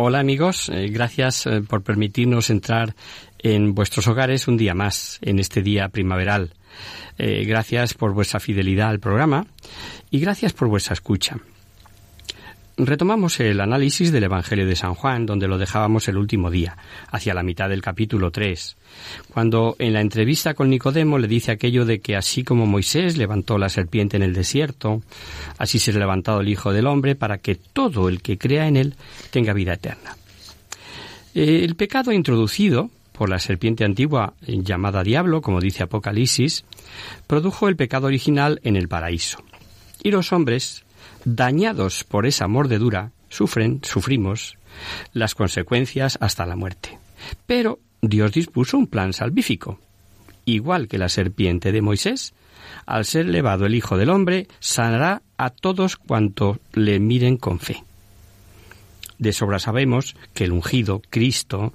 [0.00, 2.94] Hola amigos, eh, gracias eh, por permitirnos entrar
[3.40, 6.54] en vuestros hogares un día más, en este día primaveral.
[7.18, 9.44] Eh, gracias por vuestra fidelidad al programa
[10.08, 11.38] y gracias por vuestra escucha.
[12.80, 16.76] Retomamos el análisis del Evangelio de San Juan, donde lo dejábamos el último día,
[17.10, 18.76] hacia la mitad del capítulo 3,
[19.34, 23.58] cuando en la entrevista con Nicodemo le dice aquello de que así como Moisés levantó
[23.58, 25.02] la serpiente en el desierto,
[25.58, 28.94] así será levantado el Hijo del Hombre para que todo el que crea en él
[29.32, 30.16] tenga vida eterna.
[31.34, 36.64] Eh, El pecado introducido por la serpiente antigua eh, llamada diablo, como dice Apocalipsis,
[37.26, 39.42] produjo el pecado original en el paraíso.
[40.00, 40.84] Y los hombres,
[41.34, 44.56] dañados por esa mordedura, sufren, sufrimos,
[45.12, 46.98] las consecuencias hasta la muerte.
[47.46, 49.78] Pero Dios dispuso un plan salvífico.
[50.44, 52.32] Igual que la serpiente de Moisés,
[52.86, 57.84] al ser elevado el Hijo del Hombre, sanará a todos cuanto le miren con fe.
[59.18, 61.74] De sobra sabemos que el ungido, Cristo,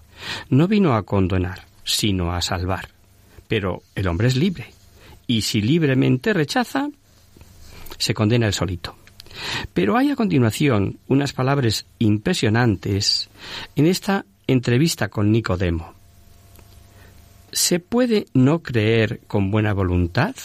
[0.49, 2.89] no vino a condenar, sino a salvar.
[3.47, 4.73] Pero el hombre es libre,
[5.27, 6.89] y si libremente rechaza,
[7.99, 9.02] se condena él solito.
[9.73, 13.29] Pero hay a continuación unas palabras impresionantes
[13.75, 15.93] en esta entrevista con Nicodemo.
[17.51, 20.35] ¿Se puede no creer con buena voluntad?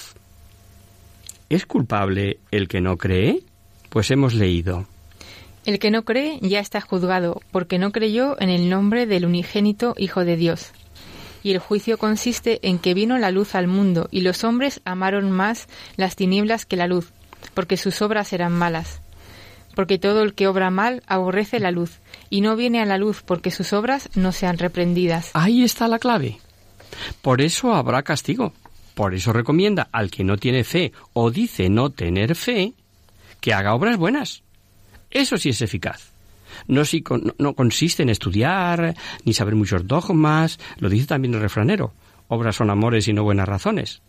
[1.48, 3.42] ¿Es culpable el que no cree?
[3.88, 4.86] Pues hemos leído.
[5.64, 9.94] El que no cree ya está juzgado, porque no creyó en el nombre del unigénito
[9.96, 10.72] Hijo de Dios.
[11.42, 15.30] Y el juicio consiste en que vino la luz al mundo, y los hombres amaron
[15.30, 17.12] más las tinieblas que la luz,
[17.54, 19.00] porque sus obras eran malas.
[19.74, 22.00] Porque todo el que obra mal aborrece la luz,
[22.30, 25.30] y no viene a la luz porque sus obras no sean reprendidas.
[25.34, 26.38] Ahí está la clave.
[27.22, 28.52] Por eso habrá castigo.
[28.94, 32.72] Por eso recomienda al que no tiene fe o dice no tener fe
[33.40, 34.42] que haga obras buenas.
[35.10, 36.10] Eso sí es eficaz.
[36.66, 36.82] No,
[37.38, 41.92] no consiste en estudiar ni saber muchos dogmas, lo dice también el refranero.
[42.26, 44.02] Obras son amores y no buenas razones.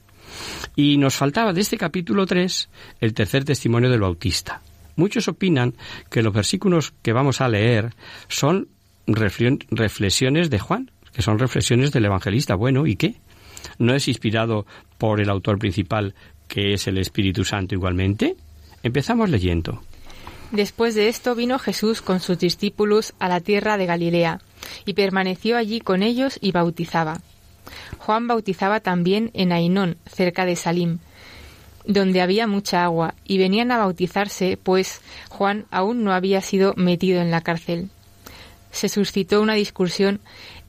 [0.75, 2.69] Y nos faltaba de este capítulo 3
[3.01, 4.61] el tercer testimonio del Bautista.
[4.95, 5.75] Muchos opinan
[6.09, 7.93] que los versículos que vamos a leer
[8.27, 8.67] son
[9.07, 12.55] reflexiones de Juan, que son reflexiones del evangelista.
[12.55, 13.15] Bueno, ¿y qué?
[13.77, 14.65] ¿No es inspirado
[14.97, 16.15] por el autor principal,
[16.47, 18.35] que es el Espíritu Santo igualmente?
[18.83, 19.81] Empezamos leyendo.
[20.51, 24.41] Después de esto vino Jesús con sus discípulos a la tierra de Galilea,
[24.85, 27.21] y permaneció allí con ellos y bautizaba.
[27.99, 30.99] Juan bautizaba también en Ainón, cerca de Salim,
[31.85, 37.21] donde había mucha agua, y venían a bautizarse, pues Juan aún no había sido metido
[37.21, 37.89] en la cárcel.
[38.71, 40.19] Se suscitó una discusión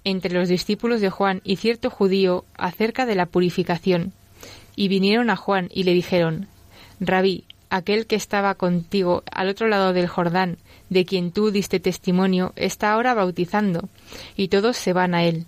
[0.05, 4.13] entre los discípulos de Juan y cierto judío acerca de la purificación,
[4.77, 6.47] y vinieron a Juan y le dijeron,
[7.01, 10.59] Rabí, aquel que estaba contigo al otro lado del Jordán,
[10.89, 13.89] de quien tú diste testimonio, está ahora bautizando,
[14.37, 15.47] y todos se van a él.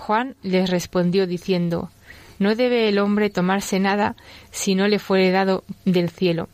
[0.00, 1.90] Juan les respondió diciendo,
[2.38, 4.16] No debe el hombre tomarse nada
[4.50, 6.48] si no le fuere dado del cielo.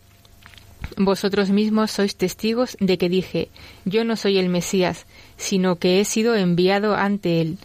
[0.97, 3.49] Vosotros mismos sois testigos de que dije,
[3.85, 5.07] Yo no soy el Mesías,
[5.37, 7.59] sino que he sido enviado ante él.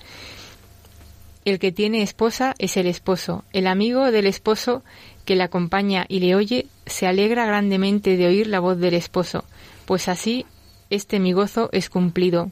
[1.44, 3.44] El que tiene esposa es el esposo.
[3.51, 4.84] El amigo del esposo
[5.25, 9.45] que le acompaña y le oye se alegra grandemente de oír la voz del esposo,
[9.86, 10.45] pues así
[10.92, 12.51] este mi gozo es cumplido.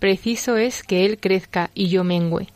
[0.00, 2.48] Preciso es que él crezca y yo mengüe.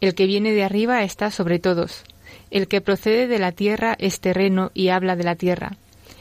[0.00, 2.02] El que viene de arriba está sobre todos.
[2.50, 5.76] El que procede de la tierra es terreno y habla de la tierra.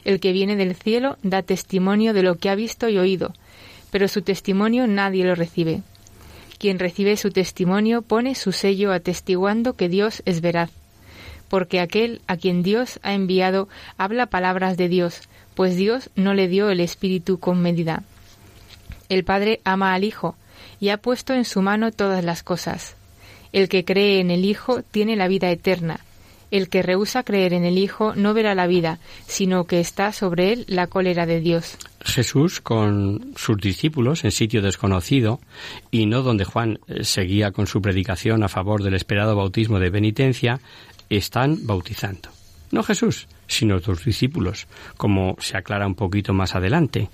[0.05, 3.33] El que viene del cielo da testimonio de lo que ha visto y oído,
[3.89, 5.81] pero su testimonio nadie lo recibe.
[6.59, 10.69] Quien recibe su testimonio pone su sello atestiguando que Dios es veraz,
[11.50, 15.21] porque aquel a quien Dios ha enviado habla palabras de Dios,
[15.55, 18.03] pues Dios no le dio el Espíritu con medida.
[19.09, 20.35] El Padre ama al Hijo
[20.83, 22.97] y ha puesto en su mano todas las cosas.
[23.53, 26.01] El que cree en el Hijo tiene la vida eterna.
[26.51, 30.51] El que rehúsa creer en el Hijo no verá la vida, sino que está sobre
[30.51, 31.77] él la cólera de Dios.
[32.01, 35.39] Jesús con sus discípulos en sitio desconocido
[35.89, 39.89] y no donde Juan eh, seguía con su predicación a favor del esperado bautismo de
[39.89, 40.59] penitencia,
[41.09, 42.27] están bautizando.
[42.71, 47.07] No Jesús, sino sus discípulos, como se aclara un poquito más adelante.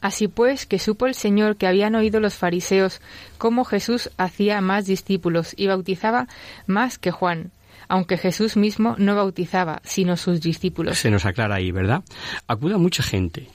[0.00, 3.00] Así pues, que supo el Señor que habían oído los fariseos
[3.38, 6.26] cómo Jesús hacía más discípulos y bautizaba
[6.66, 7.50] más que Juan,
[7.88, 10.98] aunque Jesús mismo no bautizaba, sino sus discípulos.
[10.98, 12.02] Se nos aclara ahí, ¿verdad?
[12.46, 13.48] Acuda mucha gente,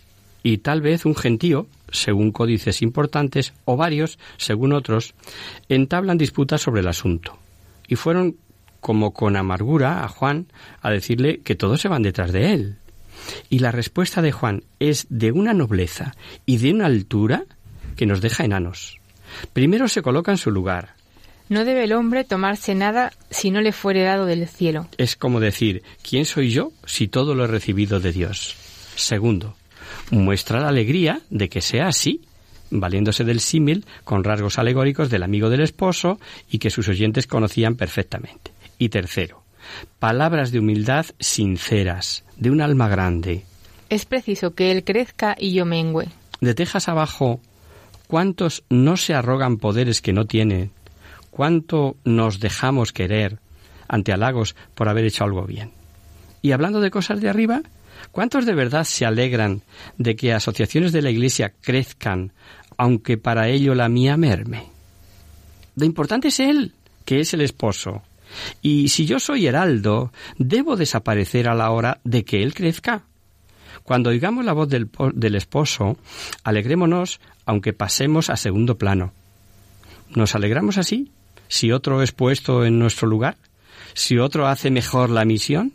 [0.43, 5.15] y tal vez un gentío, según códices importantes, o varios, según otros,
[5.69, 7.39] entablan disputas sobre el asunto.
[7.87, 8.35] Y fueron
[8.79, 10.45] como con amargura a Juan
[10.83, 12.77] a decirle que todos se van detrás de él.
[13.49, 16.15] Y la respuesta de Juan es de una nobleza
[16.45, 17.43] y de una altura
[17.95, 18.99] que nos deja enanos.
[19.53, 20.95] Primero se coloca en su lugar.
[21.47, 24.87] No debe el hombre tomarse nada si no le fuere dado del cielo.
[24.97, 28.55] Es como decir, ¿quién soy yo si todo lo he recibido de Dios?
[28.95, 29.55] Segundo,
[30.09, 32.21] muestra la alegría de que sea así,
[32.71, 36.19] valiéndose del símil con rasgos alegóricos del amigo del esposo
[36.49, 38.51] y que sus oyentes conocían perfectamente.
[38.79, 39.44] Y tercero,
[39.99, 43.45] palabras de humildad sinceras, de un alma grande.
[43.89, 46.07] Es preciso que él crezca y yo mengüe.
[46.41, 47.39] De tejas abajo,
[48.07, 50.71] ¿cuántos no se arrogan poderes que no tienen?
[51.29, 53.39] ¿Cuánto nos dejamos querer
[53.87, 55.71] ante halagos por haber hecho algo bien?
[56.41, 57.61] Y hablando de cosas de arriba,
[58.11, 59.63] ¿cuántos de verdad se alegran
[59.97, 62.31] de que asociaciones de la Iglesia crezcan,
[62.77, 64.65] aunque para ello la mía merme?
[65.75, 66.73] Lo importante es él,
[67.03, 68.01] que es el esposo,
[68.61, 73.03] y si yo soy heraldo, debo desaparecer a la hora de que él crezca.
[73.83, 75.97] Cuando oigamos la voz del, del esposo,
[76.43, 79.13] alegrémonos aunque pasemos a segundo plano.
[80.09, 81.11] ¿Nos alegramos así?
[81.47, 83.37] Si otro es puesto en nuestro lugar,
[83.93, 85.73] si otro hace mejor la misión,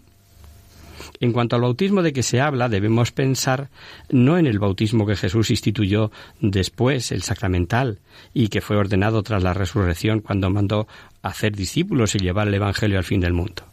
[1.21, 3.69] en cuanto al bautismo de que se habla, debemos pensar
[4.09, 8.01] no en el bautismo que Jesús instituyó después, el sacramental,
[8.33, 10.89] y que fue ordenado tras la resurrección cuando mandó
[11.23, 13.65] hacer discípulos y llevar el Evangelio al fin del mundo.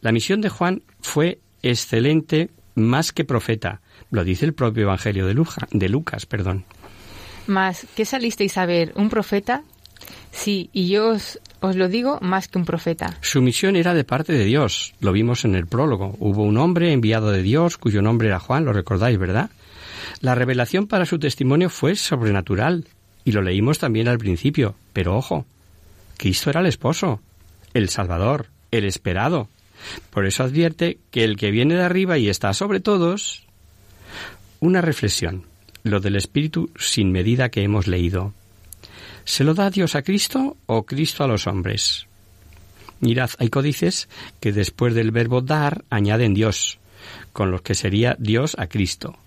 [0.00, 3.80] La misión de Juan fue excelente más que profeta,
[4.10, 5.34] lo dice el propio Evangelio de,
[5.72, 6.26] de Lucas.
[6.26, 6.64] Perdón.
[7.46, 8.92] Mas, ¿qué salisteis a ver?
[8.96, 9.62] ¿Un profeta?
[10.32, 13.16] Sí, y yo os, os, lo digo más que un profeta.
[13.20, 16.14] Su misión era de parte de Dios, lo vimos en el prólogo.
[16.18, 19.50] Hubo un hombre enviado de Dios cuyo nombre era Juan, lo recordáis, ¿verdad?
[20.20, 22.86] La revelación para su testimonio fue sobrenatural,
[23.24, 25.46] y lo leímos también al principio, pero ojo,
[26.16, 27.20] Cristo era el esposo,
[27.74, 29.48] el Salvador, el esperado.
[30.10, 33.44] Por eso advierte que el que viene de arriba y está sobre todos.
[34.60, 35.44] Una reflexión,
[35.82, 38.32] lo del Espíritu sin medida que hemos leído.
[39.26, 42.06] ¿Se lo da Dios a Cristo o Cristo a los hombres?
[43.00, 44.08] Mirad, hay códices
[44.40, 46.78] que después del verbo dar añaden Dios,
[47.32, 49.18] con los que sería Dios a Cristo.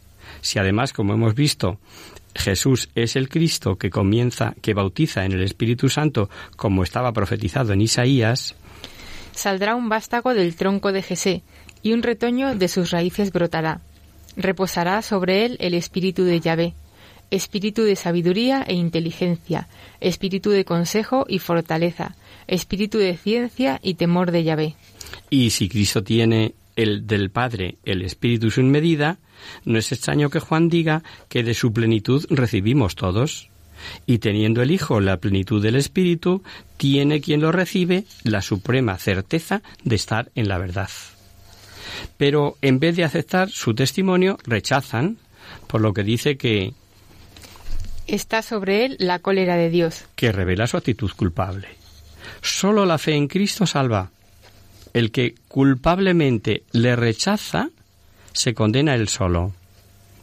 [0.42, 1.80] Si además, como hemos visto,
[2.34, 7.74] Jesús es el Cristo que comienza, que bautiza en el Espíritu Santo, como estaba profetizado
[7.74, 8.56] en Isaías,
[9.34, 11.44] saldrá un vástago del tronco de Jesé,
[11.84, 13.82] y un retoño de sus raíces brotará.
[14.38, 16.74] Reposará sobre él el espíritu de Yahvé,
[17.32, 19.68] espíritu de sabiduría e inteligencia,
[20.00, 22.16] espíritu de consejo y fortaleza,
[22.48, 24.76] espíritu de ciencia y temor de Yahvé.
[25.30, 29.18] Y si Cristo tiene el del Padre el espíritu sin medida,
[29.66, 33.50] no es extraño que Juan diga que de su plenitud recibimos todos.
[34.06, 36.44] Y teniendo el Hijo la plenitud del Espíritu,
[36.76, 40.90] tiene quien lo recibe la suprema certeza de estar en la verdad.
[42.18, 45.18] Pero en vez de aceptar su testimonio, rechazan,
[45.68, 46.74] por lo que dice que
[48.16, 51.68] está sobre él la cólera de Dios, que revela su actitud culpable.
[52.42, 54.12] Solo la fe en Cristo salva.
[54.94, 57.70] El que culpablemente le rechaza
[58.34, 59.54] se condena él solo.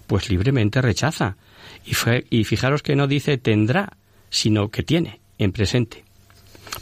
[0.06, 1.36] Pues libremente rechaza.
[1.84, 1.94] Y,
[2.30, 3.96] y fijaros que no dice tendrá,
[4.30, 6.04] sino que tiene en presente.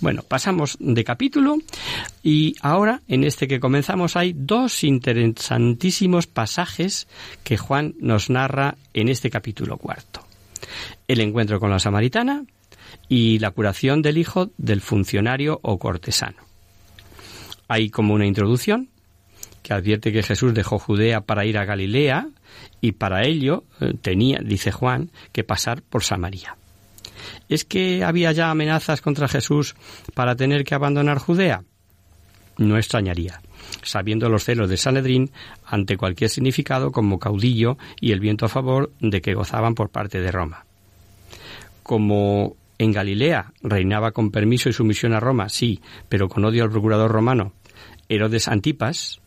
[0.01, 1.59] Bueno, pasamos de capítulo
[2.23, 7.07] y ahora en este que comenzamos hay dos interesantísimos pasajes
[7.45, 10.27] que Juan nos narra en este capítulo cuarto.
[11.09, 12.45] El encuentro con la samaritana
[13.09, 16.39] y la curación del hijo del funcionario o cortesano.
[17.69, 18.89] Hay como una introducción
[19.63, 22.29] que advierte que Jesús dejó Judea para ir a Galilea
[22.81, 26.57] y para ello eh, tenía, dice Juan, que pasar por Samaria.
[27.49, 29.75] ¿Es que había ya amenazas contra Jesús
[30.13, 31.65] para tener que abandonar Judea?
[32.59, 33.41] No extrañaría,
[33.83, 35.31] sabiendo los celos de Sanedrín
[35.65, 40.21] ante cualquier significado como caudillo y el viento a favor de que gozaban por parte
[40.21, 40.64] de Roma.
[41.85, 46.71] Como en Galilea reinaba con permiso y sumisión a Roma, sí, pero con odio al
[46.71, 47.53] procurador romano,
[48.09, 49.21] Herodes Antipas,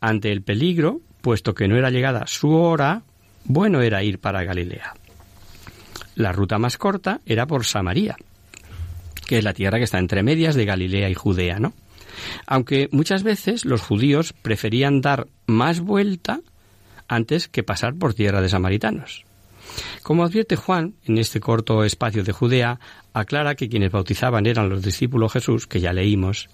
[0.00, 3.02] ante el peligro, puesto que no era llegada su hora,
[3.44, 4.94] bueno era ir para Galilea.
[6.16, 8.16] La ruta más corta era por Samaria,
[9.26, 11.72] que es la tierra que está entre medias de Galilea y Judea, ¿no?
[12.46, 16.40] Aunque muchas veces los judíos preferían dar más vuelta
[17.08, 19.24] antes que pasar por tierra de samaritanos.
[20.02, 22.80] Como advierte Juan, en este corto espacio de Judea,
[23.12, 26.48] aclara que quienes bautizaban eran los discípulos Jesús, que ya leímos,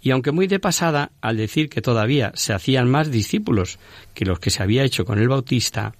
[0.00, 3.78] y aunque muy de pasada, al decir que todavía se hacían más discípulos
[4.14, 5.94] que los que se había hecho con el Bautista,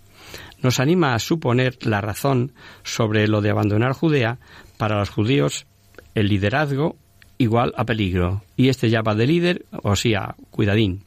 [0.62, 2.52] nos anima a suponer la razón
[2.82, 4.38] sobre lo de abandonar Judea
[4.78, 5.66] para los judíos
[6.14, 6.96] el liderazgo
[7.38, 11.04] igual a peligro, y este ya va de líder, o sea, cuidadín.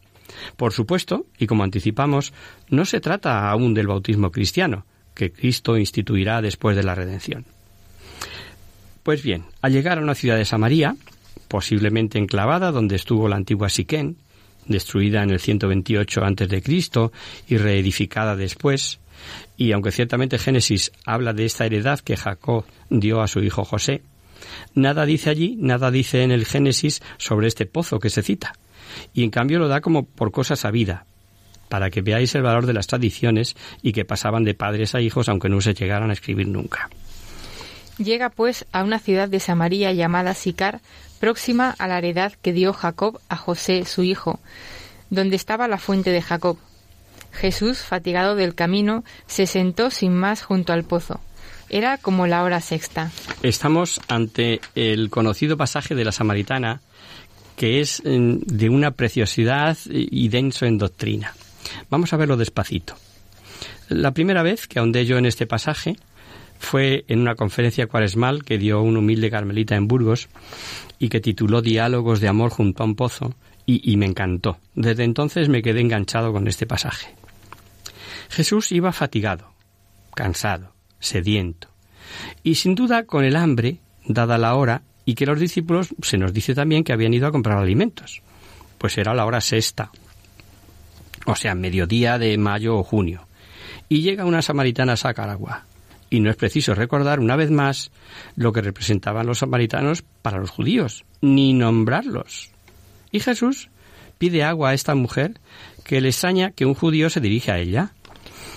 [0.57, 2.33] Por supuesto, y como anticipamos,
[2.69, 4.86] no se trata aún del bautismo cristiano,
[5.17, 7.43] que Cristo instituirá después de la redención.
[9.01, 10.95] Pues bien, al llegar a una ciudad de Samaria,
[11.47, 14.17] posiblemente enclavada donde estuvo la antigua Siquén,
[14.67, 17.09] destruida en el 128 a.C.
[17.47, 19.00] y reedificada después,
[19.57, 24.03] y aunque ciertamente Génesis habla de esta heredad que Jacob dio a su hijo José,
[24.75, 28.53] nada dice allí, nada dice en el Génesis sobre este pozo que se cita,
[29.15, 31.06] y en cambio lo da como por cosa sabida,
[31.69, 35.29] para que veáis el valor de las tradiciones y que pasaban de padres a hijos
[35.29, 36.89] aunque no se llegaran a escribir nunca.
[37.97, 40.81] Llega pues a una ciudad de Samaria llamada Sicar,
[41.19, 44.39] próxima a la heredad que dio Jacob a José, su hijo,
[45.09, 46.57] donde estaba la fuente de Jacob.
[47.31, 51.19] Jesús, fatigado del camino, se sentó sin más junto al pozo.
[51.69, 53.12] Era como la hora sexta.
[53.43, 56.81] Estamos ante el conocido pasaje de la Samaritana,
[57.55, 61.33] que es mm, de una preciosidad y denso en doctrina.
[61.89, 62.95] Vamos a verlo despacito.
[63.89, 65.95] La primera vez que ahondé yo en este pasaje
[66.59, 70.29] fue en una conferencia cuaresmal que dio un humilde carmelita en Burgos
[71.00, 74.57] y que tituló Diálogos de amor junto a un pozo y, y me encantó.
[74.75, 77.15] Desde entonces me quedé enganchado con este pasaje.
[78.29, 79.53] Jesús iba fatigado,
[80.13, 81.69] cansado, sediento
[82.43, 86.33] y sin duda con el hambre, dada la hora, y que los discípulos se nos
[86.33, 88.21] dice también que habían ido a comprar alimentos,
[88.77, 89.91] pues era la hora sexta,
[91.27, 93.27] o sea, mediodía de mayo o junio,
[93.89, 95.65] y llega una samaritana a sacar agua.
[96.10, 97.91] Y no es preciso recordar una vez más
[98.38, 102.50] lo que representaban los samaritanos para los judíos, ni nombrarlos.
[103.12, 103.69] Y Jesús
[104.17, 105.39] pide agua a esta mujer
[105.84, 107.91] que le extraña que un judío se dirige a ella.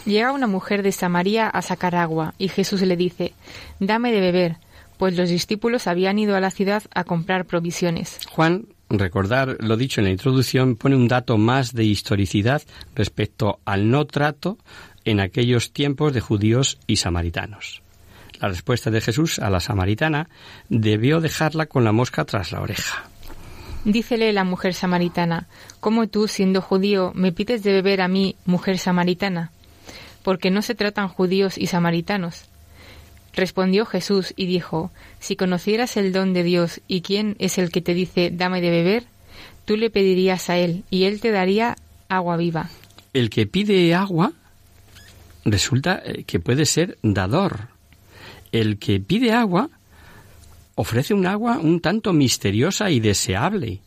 [0.07, 3.33] Llega una mujer de Samaria a sacar agua y Jesús le dice,
[3.81, 4.57] Dame de beber,
[4.97, 8.21] pues los discípulos habían ido a la ciudad a comprar provisiones.
[8.31, 12.62] Juan recordar lo dicho en la introducción, pone un dato más de historicidad
[12.94, 14.59] respecto al no trato
[15.04, 17.82] en aquellos tiempos de judíos y samaritanos.
[18.40, 20.28] La respuesta de Jesús a la samaritana
[20.68, 23.04] debió dejarla con la mosca tras la oreja.
[23.85, 25.47] Dícele la mujer samaritana,
[25.80, 29.52] ¿cómo tú, siendo judío, me pides de beber a mí, mujer samaritana?
[30.23, 32.50] Porque no se tratan judíos y samaritanos.
[33.35, 37.81] Respondió Jesús y dijo, Si conocieras el don de Dios y quién es el que
[37.81, 39.05] te dice, dame de beber,
[39.65, 41.77] tú le pedirías a él y él te daría
[42.09, 42.71] agua viva.
[43.13, 44.33] El que pide agua
[45.45, 47.69] resulta eh, que puede ser dador.
[48.53, 49.71] El que pide agua
[50.75, 53.81] ofrece un agua un tanto misteriosa y deseable.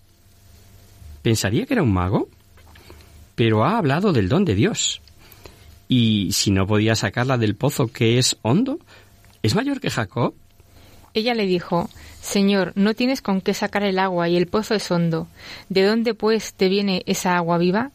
[1.21, 2.29] Pensaría que era un mago,
[3.35, 5.01] pero ha hablado del don de Dios.
[5.87, 8.79] Y si no podía sacarla del pozo que es hondo,
[9.43, 10.33] ¿Es mayor que Jacob?
[11.13, 11.89] Ella le dijo,
[12.21, 15.27] Señor, no tienes con qué sacar el agua y el pozo es hondo.
[15.67, 17.91] ¿De dónde, pues, te viene esa agua viva?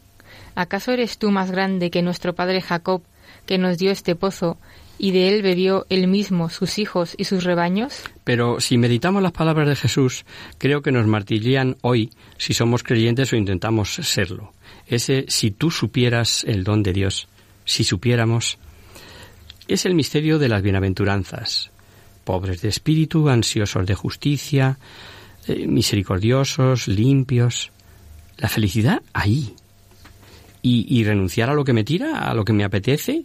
[0.55, 3.03] ¿Acaso eres tú más grande que nuestro padre Jacob,
[3.47, 4.59] que nos dio este pozo,
[4.99, 8.03] y de él bebió él mismo, sus hijos y sus rebaños?
[8.25, 10.27] Pero si meditamos las palabras de Jesús,
[10.59, 14.53] creo que nos martirían hoy si somos creyentes o intentamos serlo.
[14.87, 17.27] Ese si tú supieras el don de Dios,
[17.65, 18.59] si supiéramos
[19.69, 21.71] es el misterio de las bienaventuranzas.
[22.25, 24.79] Pobres de espíritu, ansiosos de justicia,
[25.47, 27.71] eh, misericordiosos, limpios.
[28.39, 29.55] La felicidad ahí.
[30.63, 33.25] Y, y renunciar a lo que me tira, a lo que me apetece,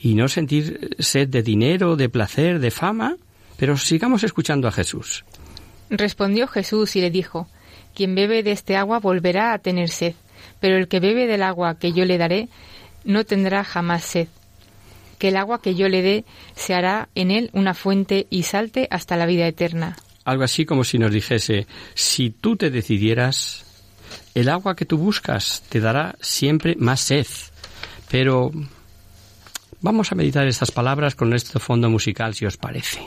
[0.00, 3.16] y no sentir sed de dinero, de placer, de fama.
[3.56, 5.24] Pero sigamos escuchando a Jesús.
[5.90, 7.48] Respondió Jesús y le dijo,
[7.94, 10.14] Quien bebe de este agua volverá a tener sed,
[10.60, 12.48] pero el que bebe del agua que yo le daré
[13.04, 14.28] no tendrá jamás sed.
[15.22, 16.24] Que el agua que yo le dé
[16.56, 19.96] se hará en él una fuente y salte hasta la vida eterna.
[20.24, 23.64] Algo así como si nos dijese, si tú te decidieras,
[24.34, 27.28] el agua que tú buscas te dará siempre más sed.
[28.10, 28.50] Pero
[29.80, 33.06] vamos a meditar estas palabras con este fondo musical, si os parece.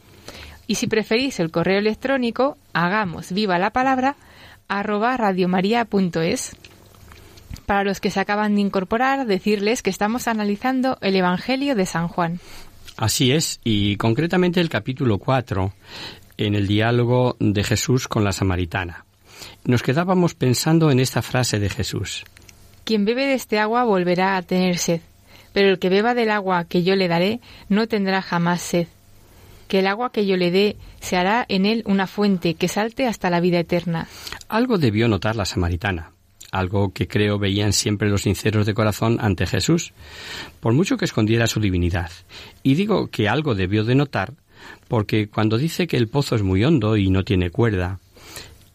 [0.71, 4.15] Y si preferís el correo electrónico, hagamos viva la palabra
[4.69, 6.55] arroba radiomaria.es.
[7.65, 12.07] Para los que se acaban de incorporar, decirles que estamos analizando el Evangelio de San
[12.07, 12.39] Juan.
[12.95, 15.73] Así es, y concretamente el capítulo 4,
[16.37, 19.03] en el diálogo de Jesús con la samaritana.
[19.65, 22.23] Nos quedábamos pensando en esta frase de Jesús.
[22.85, 25.01] Quien bebe de este agua volverá a tener sed,
[25.51, 28.87] pero el que beba del agua que yo le daré no tendrá jamás sed.
[29.71, 33.07] Que el agua que yo le dé se hará en él una fuente que salte
[33.07, 34.05] hasta la vida eterna.
[34.49, 36.11] Algo debió notar la samaritana,
[36.51, 39.93] algo que creo veían siempre los sinceros de corazón ante Jesús,
[40.59, 42.11] por mucho que escondiera su divinidad.
[42.63, 44.33] Y digo que algo debió de notar,
[44.89, 48.01] porque cuando dice que el pozo es muy hondo y no tiene cuerda,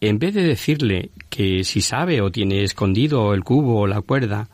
[0.01, 4.49] en vez de decirle que si sabe o tiene escondido el cubo o la cuerda,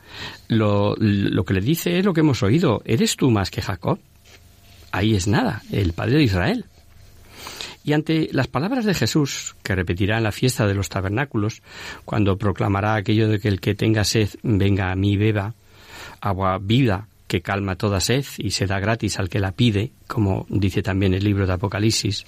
[0.49, 3.97] lo, que le dice es lo que hemos oído, ¿eres tú más que Jacob?
[4.93, 6.65] Ahí es nada, el padre de Israel.
[7.83, 11.63] Y ante las palabras de Jesús, que repetirá en la fiesta de los tabernáculos,
[12.05, 15.55] cuando proclamará aquello de que el que tenga sed venga a mí beba,
[16.21, 20.45] agua viva que calma toda sed y se da gratis al que la pide, como
[20.47, 22.25] dice también el libro de Apocalipsis,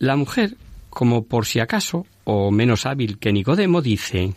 [0.00, 0.56] la mujer,
[0.90, 4.34] como por si acaso, o menos hábil que Nicodemo, dice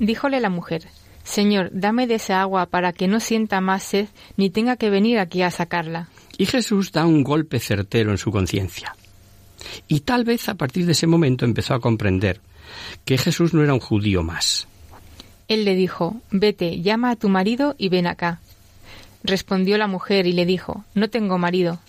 [0.00, 0.88] Díjole la mujer,
[1.22, 5.20] Señor, dame de esa agua para que no sienta más sed ni tenga que venir
[5.20, 6.08] aquí a sacarla.
[6.38, 8.96] Y Jesús da un golpe certero en su conciencia.
[9.88, 12.40] Y tal vez a partir de ese momento empezó a comprender
[13.04, 14.66] que Jesús no era un judío más.
[15.48, 18.40] Él le dijo, Vete, llama a tu marido y ven acá.
[19.22, 21.80] Respondió la mujer y le dijo, No tengo marido.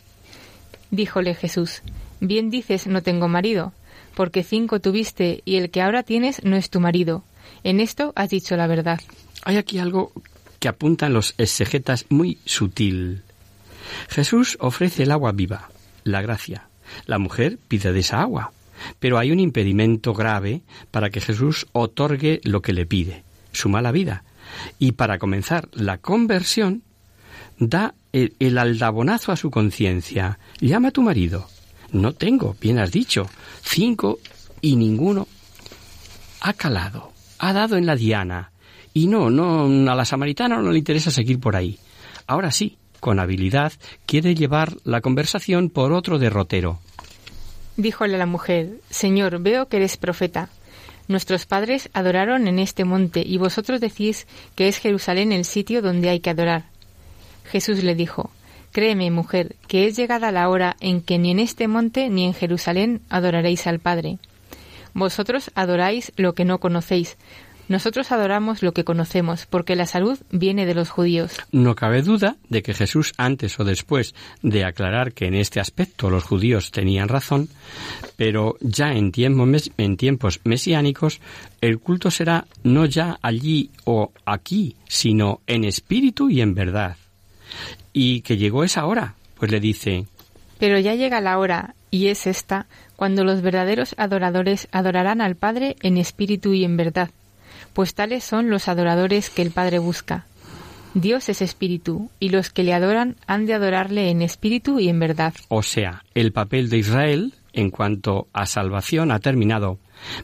[0.92, 1.82] Díjole Jesús,
[2.20, 3.74] Bien dices, no tengo marido,
[4.16, 7.24] porque cinco tuviste y el que ahora tienes no es tu marido.
[7.64, 9.00] En esto has dicho la verdad.
[9.44, 10.12] Hay aquí algo
[10.60, 13.24] que apuntan los exegetas muy sutil.
[14.10, 15.70] Jesús ofrece el agua viva,
[16.04, 16.68] la gracia.
[17.06, 18.52] La mujer pide de esa agua.
[19.00, 23.92] Pero hay un impedimento grave para que Jesús otorgue lo que le pide, su mala
[23.92, 24.24] vida.
[24.80, 26.84] Y para comenzar la conversión,
[27.58, 30.40] da el, aldabonazo a su conciencia.
[30.60, 31.48] Llama a tu marido.
[31.92, 33.30] No tengo, bien has dicho,
[33.62, 34.20] cinco
[34.62, 35.28] y ninguno
[36.42, 38.52] ha calado, ha dado en la diana.
[38.94, 41.78] Y no, no, a la samaritana no le interesa seguir por ahí.
[42.28, 43.72] Ahora sí, con habilidad,
[44.08, 46.80] quiere llevar la conversación por otro derrotero.
[47.78, 50.50] Díjole la mujer, Señor, veo que eres profeta.
[51.08, 56.10] Nuestros padres adoraron en este monte y vosotros decís que es Jerusalén el sitio donde
[56.10, 56.64] hay que adorar.
[57.44, 58.32] Jesús le dijo,
[58.72, 62.34] Créeme, mujer, que es llegada la hora en que ni en este monte ni en
[62.34, 64.18] Jerusalén adoraréis al Padre.
[64.96, 67.18] Vosotros adoráis lo que no conocéis,
[67.68, 71.38] nosotros adoramos lo que conocemos, porque la salud viene de los judíos.
[71.52, 76.10] No cabe duda de que Jesús, antes o después de aclarar que en este aspecto
[76.10, 77.50] los judíos tenían razón,
[78.18, 79.12] pero ya en,
[79.78, 81.22] en tiempos mesiánicos,
[81.62, 86.98] el culto será no ya allí o aquí, sino en espíritu y en verdad.
[87.94, 90.06] Y que llegó esa hora, pues le dice,
[90.60, 95.76] Pero ya llega la hora, y es esta, cuando los verdaderos adoradores adorarán al Padre
[95.82, 97.10] en espíritu y en verdad
[97.76, 100.26] pues tales son los adoradores que el Padre busca.
[100.94, 104.98] Dios es espíritu, y los que le adoran han de adorarle en espíritu y en
[104.98, 105.34] verdad.
[105.50, 109.78] O sea, el papel de Israel en cuanto a salvación ha terminado,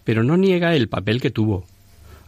[0.05, 1.65] pero no niega el papel que tuvo.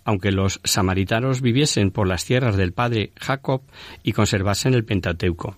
[0.04, 3.62] Aunque los samaritanos viviesen por las tierras del padre Jacob
[4.04, 5.56] y conservasen el Pentateuco.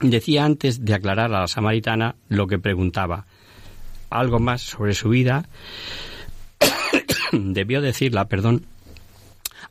[0.00, 3.26] Decía antes de aclarar a la samaritana lo que preguntaba,
[4.10, 5.46] algo más sobre su vida
[7.52, 8.66] debió decirla, perdón,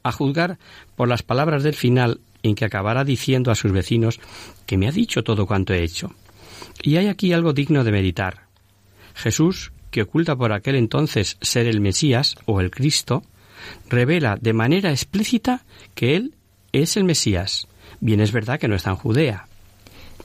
[0.03, 0.57] a juzgar
[0.95, 4.19] por las palabras del final en que acabará diciendo a sus vecinos
[4.65, 6.13] que me ha dicho todo cuanto he hecho.
[6.81, 8.47] Y hay aquí algo digno de meditar.
[9.13, 13.23] Jesús, que oculta por aquel entonces ser el Mesías o el Cristo,
[13.89, 15.63] revela de manera explícita
[15.95, 16.33] que Él
[16.71, 17.67] es el Mesías.
[18.01, 19.47] Bien es verdad que no está en Judea.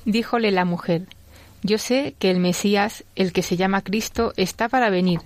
[0.05, 1.07] Díjole la mujer,
[1.63, 5.21] yo sé que el Mesías, el que se llama Cristo, está para venir,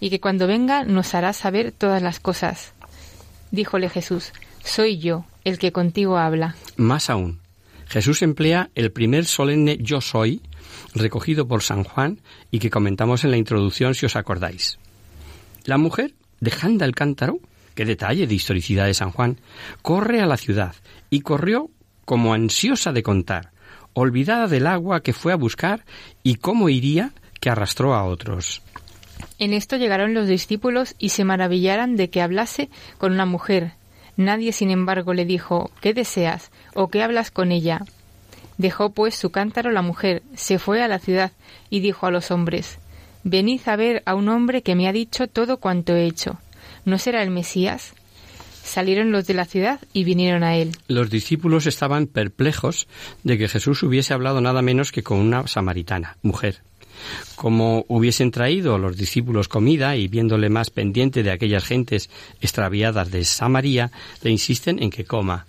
[0.00, 2.74] y que cuando venga nos hará saber todas las cosas.
[3.50, 6.56] Díjole Jesús, soy yo, el que contigo habla.
[6.76, 7.40] Más aún,
[7.88, 10.42] Jesús emplea el primer solemne yo soy,
[10.94, 12.20] recogido por San Juan
[12.50, 14.78] y que comentamos en la introducción si os acordáis.
[15.64, 17.38] La mujer, dejando el cántaro,
[17.74, 19.38] qué detalle de historicidad de San Juan,
[19.82, 20.74] corre a la ciudad
[21.08, 21.70] y corrió
[22.04, 23.52] como ansiosa de contar,
[23.98, 25.84] olvidada del agua que fue a buscar
[26.22, 28.62] y cómo iría que arrastró a otros.
[29.38, 33.72] En esto llegaron los discípulos y se maravillaran de que hablase con una mujer.
[34.16, 36.50] Nadie, sin embargo, le dijo ¿Qué deseas?
[36.74, 37.82] o ¿qué hablas con ella?
[38.56, 41.30] Dejó pues su cántaro la mujer, se fue a la ciudad
[41.70, 42.78] y dijo a los hombres
[43.22, 46.38] Venid a ver a un hombre que me ha dicho todo cuanto he hecho.
[46.84, 47.92] ¿No será el Mesías?
[48.68, 50.76] Salieron los de la ciudad y vinieron a él.
[50.88, 52.86] Los discípulos estaban perplejos
[53.24, 56.60] de que Jesús hubiese hablado nada menos que con una samaritana, mujer.
[57.34, 62.10] Como hubiesen traído los discípulos comida y viéndole más pendiente de aquellas gentes
[62.42, 65.46] extraviadas de Samaria, le insisten en que coma.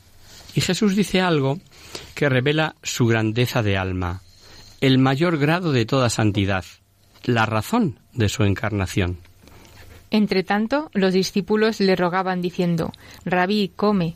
[0.56, 1.60] Y Jesús dice algo
[2.16, 4.22] que revela su grandeza de alma,
[4.80, 6.64] el mayor grado de toda santidad,
[7.26, 9.18] la razón de su encarnación.
[10.12, 12.92] Entretanto, los discípulos le rogaban diciendo,
[13.26, 14.16] Rabí, come.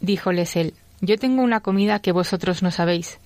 [0.00, 3.18] Díjoles él, Yo tengo una comida que vosotros no sabéis.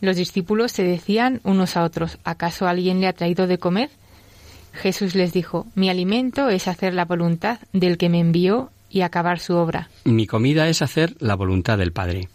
[0.00, 3.90] Los discípulos se decían unos a otros, ¿acaso alguien le ha traído de comer?
[4.72, 9.38] Jesús les dijo, Mi alimento es hacer la voluntad del que me envió y acabar
[9.40, 9.88] su obra.
[10.04, 12.28] Mi comida es hacer la voluntad del Padre.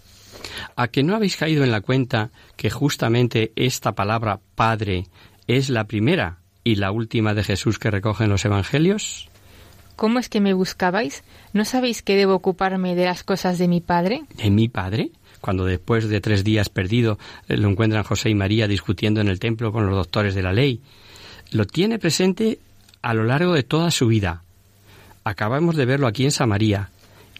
[0.76, 5.06] ¿A que no habéis caído en la cuenta que justamente esta palabra Padre
[5.48, 9.30] es la primera y la última de Jesús que recogen los Evangelios?
[9.96, 11.24] ¿Cómo es que me buscabais?
[11.54, 14.24] ¿No sabéis que debo ocuparme de las cosas de mi Padre?
[14.36, 15.12] ¿De mi Padre?
[15.42, 19.40] Cuando después de tres días perdido eh, lo encuentran José y María discutiendo en el
[19.40, 20.82] templo con los doctores de la ley.
[21.52, 22.60] Lo tiene presente
[23.02, 24.44] a lo largo de toda su vida.
[25.24, 26.90] Acabamos de verlo aquí en Samaria.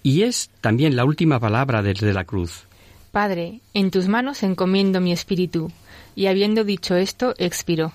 [0.04, 2.68] Y es también la última palabra desde la cruz.
[3.12, 5.72] Padre, en tus manos encomiendo mi espíritu.
[6.16, 7.94] Y habiendo dicho esto, expiró.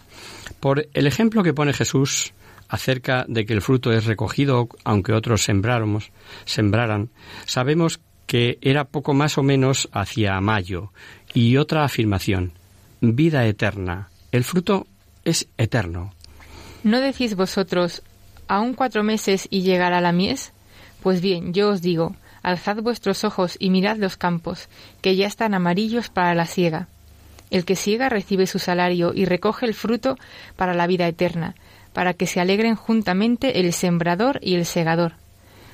[0.60, 2.32] Por el ejemplo que pone Jesús
[2.68, 6.10] acerca de que el fruto es recogido aunque otros sembráramos,
[6.44, 7.10] sembraran,
[7.44, 10.92] sabemos que era poco más o menos hacia mayo.
[11.32, 12.52] Y otra afirmación,
[13.00, 14.10] vida eterna.
[14.32, 14.86] El fruto
[15.24, 16.12] es eterno.
[16.82, 18.02] ¿No decís vosotros,
[18.48, 20.52] aún cuatro meses y llegará la mies?
[21.02, 24.68] Pues bien, yo os digo, alzad vuestros ojos y mirad los campos,
[25.02, 26.88] que ya están amarillos para la siega.
[27.56, 30.18] El que siega recibe su salario y recoge el fruto
[30.56, 31.54] para la vida eterna,
[31.94, 35.14] para que se alegren juntamente el sembrador y el segador.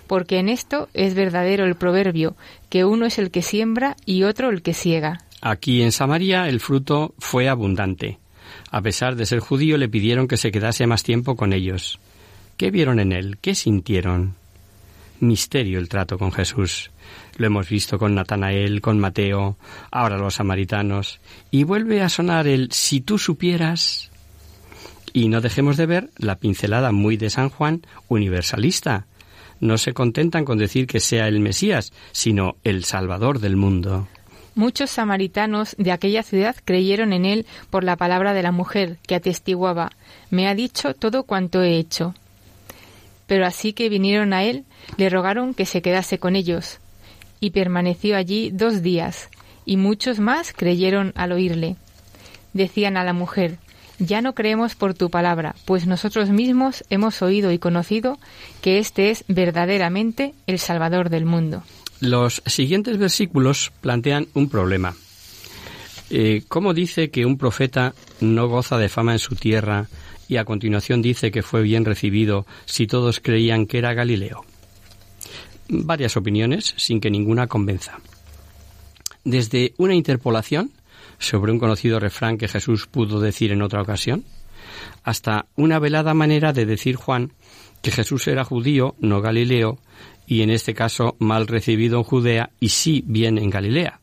[0.06, 2.36] Porque en esto es verdadero el proverbio,
[2.70, 5.22] que uno es el que siembra y otro el que siega.
[5.40, 8.20] Aquí en Samaria el fruto fue abundante.
[8.70, 11.98] A pesar de ser judío le pidieron que se quedase más tiempo con ellos.
[12.56, 13.38] ¿Qué vieron en él?
[13.40, 14.36] ¿Qué sintieron?
[15.18, 16.91] Misterio el trato con Jesús.
[17.36, 19.56] Lo hemos visto con Natanael, con Mateo,
[19.90, 24.10] ahora los samaritanos, y vuelve a sonar el si tú supieras.
[25.12, 29.06] Y no dejemos de ver la pincelada muy de San Juan universalista.
[29.60, 34.08] No se contentan con decir que sea el Mesías, sino el Salvador del mundo.
[34.54, 39.14] Muchos samaritanos de aquella ciudad creyeron en él por la palabra de la mujer, que
[39.14, 39.92] atestiguaba,
[40.30, 42.14] me ha dicho todo cuanto he hecho.
[43.26, 44.64] Pero así que vinieron a él,
[44.98, 46.80] le rogaron que se quedase con ellos,
[47.42, 49.28] y permaneció allí dos días,
[49.66, 51.74] y muchos más creyeron al oírle.
[52.52, 53.58] Decían a la mujer,
[53.98, 58.16] ya no creemos por tu palabra, pues nosotros mismos hemos oído y conocido
[58.60, 61.64] que éste es verdaderamente el Salvador del mundo.
[61.98, 64.94] Los siguientes versículos plantean un problema.
[66.10, 69.88] Eh, ¿Cómo dice que un profeta no goza de fama en su tierra
[70.28, 74.44] y a continuación dice que fue bien recibido si todos creían que era Galileo?
[75.72, 77.98] Varias opiniones sin que ninguna convenza.
[79.24, 80.70] Desde una interpolación
[81.18, 84.24] sobre un conocido refrán que Jesús pudo decir en otra ocasión,
[85.04, 87.32] hasta una velada manera de decir Juan
[87.80, 89.78] que Jesús era judío, no Galileo,
[90.26, 94.00] y en este caso mal recibido en Judea y sí bien en Galilea.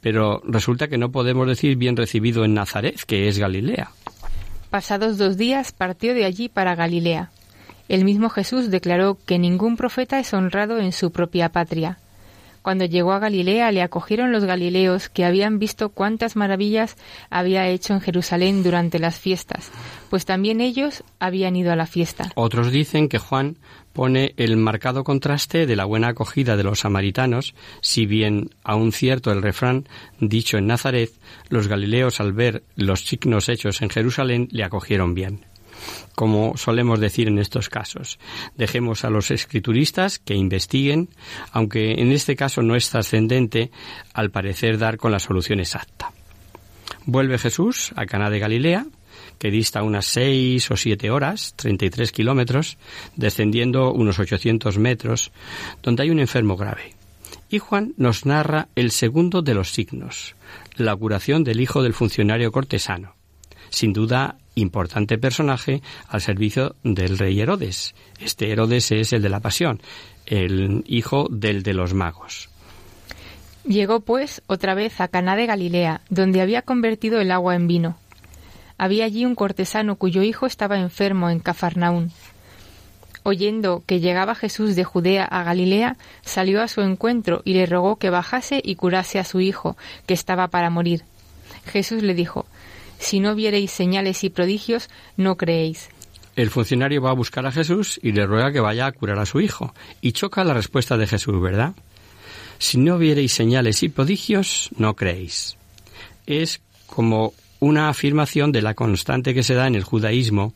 [0.00, 3.90] Pero resulta que no podemos decir bien recibido en Nazaret, que es Galilea.
[4.70, 7.30] Pasados dos días partió de allí para Galilea
[7.88, 11.98] el mismo Jesús declaró que ningún profeta es honrado en su propia patria.
[12.66, 16.96] Cuando llegó a Galilea le acogieron los galileos que habían visto cuántas maravillas
[17.30, 19.70] había hecho en Jerusalén durante las fiestas,
[20.10, 22.32] pues también ellos habían ido a la fiesta.
[22.34, 23.56] Otros dicen que Juan
[23.92, 29.30] pone el marcado contraste de la buena acogida de los samaritanos, si bien aún cierto
[29.30, 29.86] el refrán
[30.18, 31.12] dicho en Nazaret,
[31.48, 35.46] los galileos al ver los signos hechos en Jerusalén le acogieron bien
[36.14, 38.18] como solemos decir en estos casos.
[38.56, 41.08] Dejemos a los escrituristas que investiguen,
[41.52, 43.70] aunque en este caso no es trascendente,
[44.14, 46.12] al parecer dar con la solución exacta.
[47.04, 48.86] Vuelve Jesús a Caná de Galilea,
[49.38, 52.78] que dista unas seis o siete horas, 33 kilómetros,
[53.16, 55.32] descendiendo unos 800 metros,
[55.82, 56.94] donde hay un enfermo grave.
[57.48, 60.34] Y Juan nos narra el segundo de los signos,
[60.76, 63.14] la curación del hijo del funcionario cortesano.
[63.70, 67.94] Sin duda, importante personaje al servicio del rey Herodes.
[68.18, 69.80] Este Herodes es el de la pasión,
[70.26, 72.48] el hijo del de los magos.
[73.64, 77.96] Llegó pues otra vez a Caná de Galilea, donde había convertido el agua en vino.
[78.78, 82.10] Había allí un cortesano cuyo hijo estaba enfermo en Cafarnaún.
[83.24, 87.96] Oyendo que llegaba Jesús de Judea a Galilea, salió a su encuentro y le rogó
[87.96, 91.02] que bajase y curase a su hijo, que estaba para morir.
[91.64, 92.46] Jesús le dijo,
[92.98, 95.90] Si no viereis señales y prodigios, no creéis.
[96.34, 99.26] El funcionario va a buscar a Jesús y le ruega que vaya a curar a
[99.26, 99.74] su hijo.
[100.00, 101.74] Y choca la respuesta de Jesús, ¿verdad?
[102.58, 105.56] Si no viereis señales y prodigios, no creéis.
[106.26, 110.54] Es como una afirmación de la constante que se da en el judaísmo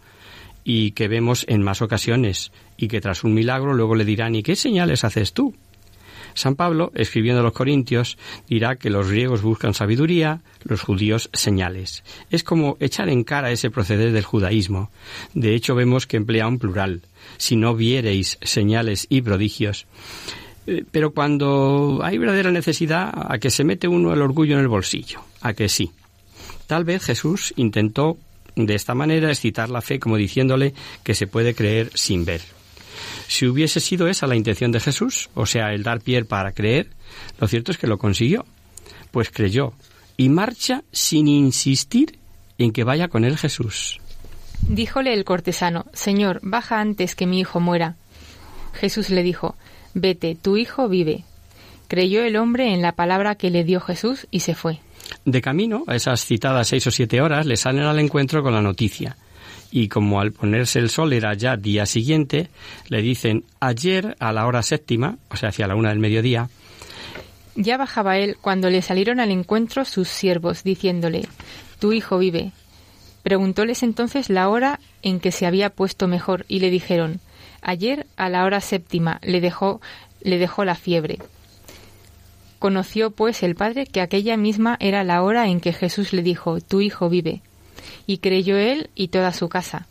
[0.65, 4.43] y que vemos en más ocasiones, y que tras un milagro luego le dirán ¿y
[4.43, 5.55] qué señales haces tú?
[6.41, 12.03] San Pablo, escribiendo a los Corintios, dirá que los griegos buscan sabiduría, los judíos señales.
[12.31, 14.91] Es como echar en cara ese proceder del judaísmo.
[15.35, 17.03] De hecho, vemos que emplea un plural.
[17.37, 19.87] Si no viereis señales y prodigios.
[20.67, 24.69] Eh, pero cuando hay verdadera necesidad, a que se mete uno el orgullo en el
[24.69, 25.91] bolsillo, a que sí.
[26.67, 28.17] Tal vez Jesús intentó
[28.57, 32.43] de esta manera excitar la fe como diciéndole que se puede creer sin ver.
[33.31, 36.89] Si hubiese sido esa la intención de Jesús, o sea, el dar pie para creer,
[37.39, 38.45] lo cierto es que lo consiguió,
[39.13, 39.73] pues creyó
[40.17, 42.19] y marcha sin insistir
[42.59, 44.01] en que vaya con él Jesús.
[44.69, 47.95] Díjole el cortesano, Señor, baja antes que mi hijo muera.
[48.73, 49.55] Jesús le dijo,
[49.95, 51.23] Vete, tu hijo vive.
[51.87, 54.81] Creyó el hombre en la palabra que le dio Jesús y se fue.
[55.25, 58.61] De camino, a esas citadas seis o siete horas, le salen al encuentro con la
[58.61, 59.17] noticia.
[59.71, 62.51] Y como al ponerse el sol era ya día siguiente,
[62.89, 66.49] le dicen ayer a la hora séptima, o sea, hacia la una del mediodía,
[67.57, 71.27] ya bajaba él cuando le salieron al encuentro sus siervos, diciéndole,
[71.79, 72.53] Tu hijo vive.
[73.23, 77.21] Preguntóles entonces la hora en que se había puesto mejor, y le dijeron,
[77.61, 79.81] Ayer a la hora séptima le dejó,
[80.23, 81.19] le dejó la fiebre.
[82.59, 86.61] Conoció pues el padre que aquella misma era la hora en que Jesús le dijo,
[86.61, 87.43] Tu hijo vive.
[88.11, 89.87] Y creyó él y toda su casa.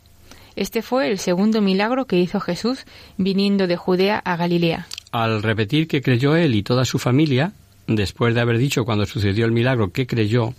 [0.58, 2.84] Este fue el segundo milagro que hizo Jesús
[3.16, 4.88] viniendo de Judea a Galilea.
[5.14, 7.54] Al repetir que creyó él y toda su familia,
[7.88, 10.54] después de haber dicho cuando sucedió el milagro que creyó,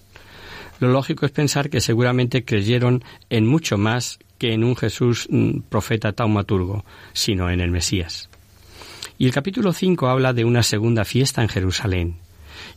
[0.79, 5.59] lo lógico es pensar que seguramente creyeron en mucho más que en un Jesús mm,
[5.69, 8.31] profeta taumaturgo, sino en el Mesías.
[9.19, 12.17] Y el capítulo 5 habla de una segunda fiesta en Jerusalén.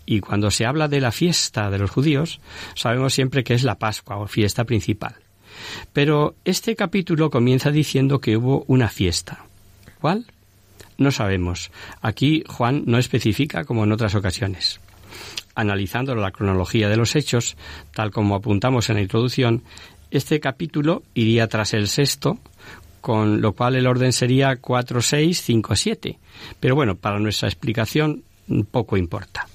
[0.06, 2.40] Y cuando se habla de la fiesta de los judíos,
[2.76, 5.16] sabemos siempre que es la Pascua o fiesta principal.
[5.94, 9.46] Pero este capítulo comienza diciendo que hubo una fiesta.
[10.00, 10.26] ¿Cuál?
[10.98, 11.72] No sabemos.
[12.02, 14.80] Aquí Juan no especifica como en otras ocasiones.
[15.56, 17.56] Analizando la cronología de los hechos,
[17.94, 19.64] tal como apuntamos en la introducción,
[20.12, 22.40] este capítulo iría tras el sexto,
[23.02, 26.20] con lo cual el orden sería 4, 6, 5, 7.
[26.60, 28.24] Pero bueno, para nuestra explicación
[28.72, 29.48] poco importa.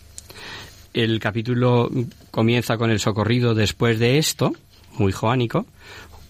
[0.99, 1.89] El capítulo
[2.33, 4.51] comienza con el socorrido después de esto,
[4.95, 5.65] muy joánico,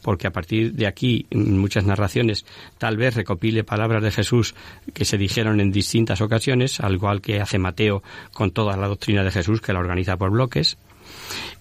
[0.02, 2.44] porque a partir de aquí, en muchas narraciones,
[2.76, 4.54] tal vez recopile palabras de Jesús
[4.92, 8.02] que se dijeron en distintas ocasiones, al igual que hace Mateo
[8.34, 10.76] con toda la doctrina de Jesús, que la organiza por bloques.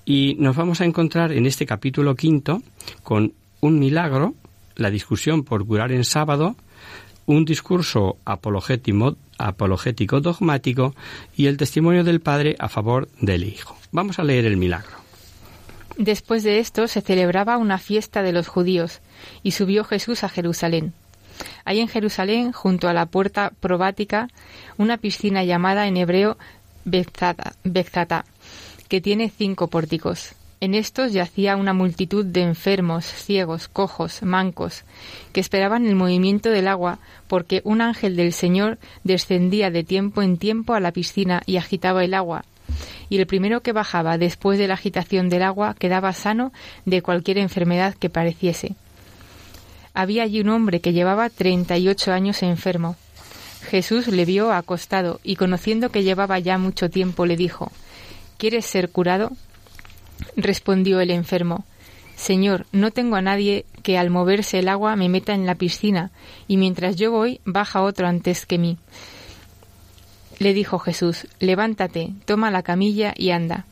[0.04, 2.62] Y nos vamos a encontrar en este capítulo quinto
[3.04, 4.36] con un milagro
[4.76, 6.58] la discusión por curar en sábado,
[7.28, 9.16] un discurso apologético,
[10.20, 10.96] dogmático
[11.36, 13.78] y el testimonio del Padre a favor del Hijo.
[13.92, 14.98] Vamos a leer el milagro.
[15.98, 19.02] Después de esto se celebraba una fiesta de los judíos
[19.44, 20.94] y subió Jesús a Jerusalén.
[21.66, 24.30] Hay en Jerusalén, junto a la puerta probática,
[24.78, 26.38] una piscina llamada en hebreo
[26.86, 28.26] Bethzata,
[28.88, 30.32] que tiene cinco pórticos.
[30.60, 34.86] En estos yacía una multitud de enfermos, ciegos, cojos, mancos,
[35.32, 40.38] que esperaban el movimiento del agua, porque un ángel del Señor descendía de tiempo en
[40.38, 42.44] tiempo a la piscina y agitaba el agua.
[43.08, 46.52] Y el primero que bajaba después de la agitación del agua quedaba sano
[46.86, 48.76] de cualquier enfermedad que pareciese.
[49.94, 52.96] Había allí un hombre que llevaba treinta y ocho años enfermo.
[53.62, 57.72] Jesús le vio acostado y conociendo que llevaba ya mucho tiempo le dijo
[58.38, 59.32] ¿Quieres ser curado?
[60.36, 61.66] Respondió el enfermo
[62.18, 66.12] Señor, no tengo a nadie que al moverse el agua me meta en la piscina,
[66.48, 68.80] y mientras yo voy baja otro antes que mí.
[70.40, 73.66] Le dijo Jesús, levántate, toma la camilla y anda.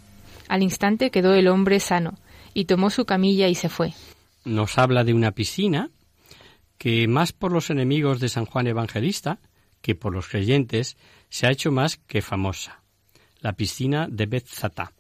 [0.48, 2.20] Al instante quedó el hombre sano,
[2.54, 3.94] y tomó su camilla y se fue.
[4.46, 5.90] Nos habla de una piscina
[6.78, 9.40] que más por los enemigos de San Juan Evangelista
[9.82, 10.98] que por los creyentes
[11.30, 12.82] se ha hecho más que famosa,
[13.40, 14.94] la piscina de Betzatá.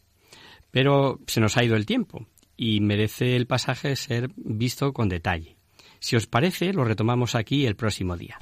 [0.75, 5.55] Pero se nos ha ido el tiempo y merece el pasaje ser visto con detalle.
[5.99, 8.37] Si os parece, lo retomamos aquí el próximo día.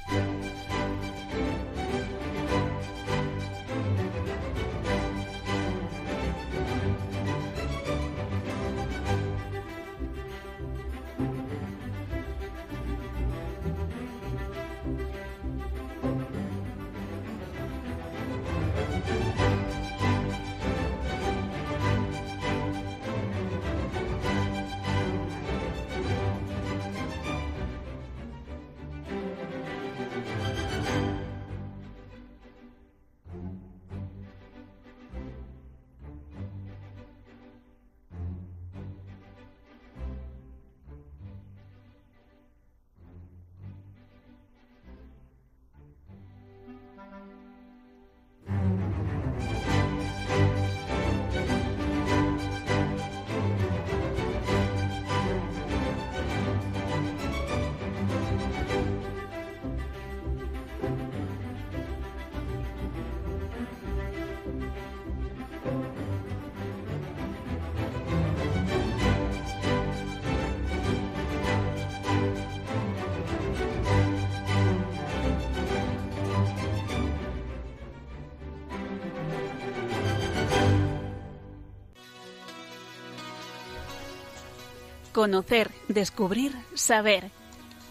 [85.24, 87.32] Conocer, descubrir, saber.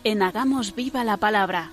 [0.04, 1.70] En Hagamos Viva la Palabra.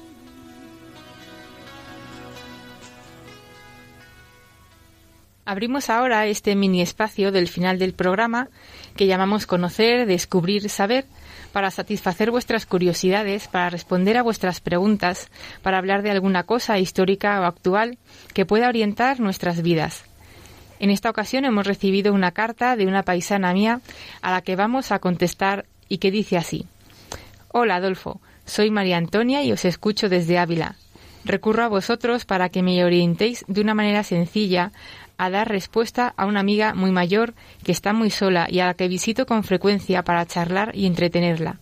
[5.43, 8.47] Abrimos ahora este mini espacio del final del programa
[8.95, 11.03] que llamamos Conocer, Descubrir, Saber
[11.51, 15.29] para satisfacer vuestras curiosidades, para responder a vuestras preguntas,
[15.61, 17.97] para hablar de alguna cosa histórica o actual
[18.33, 20.08] que pueda orientar nuestras vidas.
[20.79, 23.81] En esta ocasión hemos recibido una carta de una paisana mía
[24.21, 26.65] a la que vamos a contestar y que dice así.
[27.51, 30.75] Hola Adolfo, soy María Antonia y os escucho desde Ávila.
[31.25, 34.71] Recurro a vosotros para que me orientéis de una manera sencilla
[35.17, 38.73] a dar respuesta a una amiga muy mayor que está muy sola y a la
[38.73, 41.57] que visito con frecuencia para charlar y entretenerla.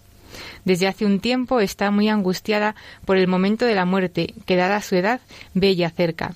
[0.63, 4.81] Desde hace un tiempo está muy angustiada por el momento de la muerte, que dada
[4.81, 5.21] su edad
[5.55, 6.35] ve cerca.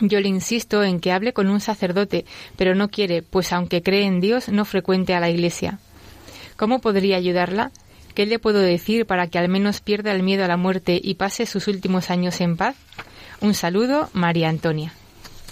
[0.00, 2.24] Yo le insisto en que hable con un sacerdote,
[2.56, 5.78] pero no quiere, pues aunque cree en Dios, no frecuente a la iglesia.
[6.56, 7.70] ¿Cómo podría ayudarla?
[8.14, 11.14] ¿Qué le puedo decir para que al menos pierda el miedo a la muerte y
[11.14, 12.76] pase sus últimos años en paz?
[13.40, 14.92] Un saludo, María Antonia.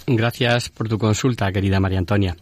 [0.07, 2.35] Gracias por tu consulta, querida María Antonia.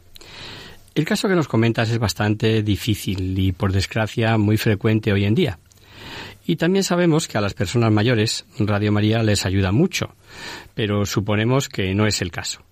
[0.96, 5.36] El caso que nos comentas es bastante difícil y, por desgracia, muy frecuente hoy en
[5.36, 5.60] día.
[6.50, 10.16] Y también sabemos que a las personas mayores Radio María les ayuda mucho,
[10.74, 12.64] pero suponemos que no es el caso.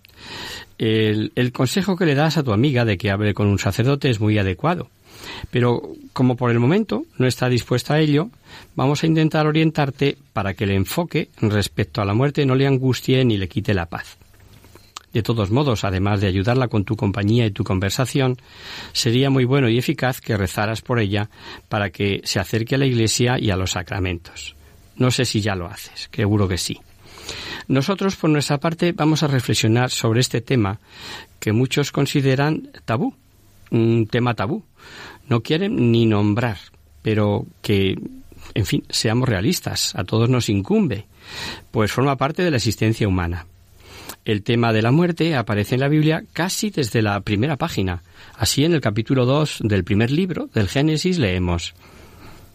[0.79, 4.19] El, consejo que le das a tu amiga de que hable con un sacerdote es
[4.19, 4.89] muy adecuado,
[5.51, 8.31] pero como por el momento no está dispuesta a ello,
[8.75, 13.23] vamos a intentar orientarte para que el enfoque respecto a la muerte no le angustie
[13.25, 14.17] ni le quite la paz.
[15.17, 18.37] De todos modos, además de ayudarla con tu compañía y tu conversación,
[18.93, 21.31] sería muy bueno y eficaz que rezaras por ella
[21.69, 24.55] para que se acerque a la Iglesia y a los sacramentos.
[24.95, 26.79] No sé si ya lo haces, seguro que sí.
[27.67, 30.79] Nosotros, por nuestra parte, vamos a reflexionar sobre este tema
[31.39, 33.15] que muchos consideran tabú,
[33.71, 34.65] un tema tabú.
[35.27, 36.59] No quieren ni nombrar,
[37.01, 37.95] pero que,
[38.53, 41.07] en fin, seamos realistas, a todos nos incumbe,
[41.71, 43.47] pues forma parte de la existencia humana
[44.27, 48.03] el tema de la muerte aparece en la Biblia casi desde la primera página.
[48.37, 51.73] Así en el capítulo 2 del primer libro del Génesis leemos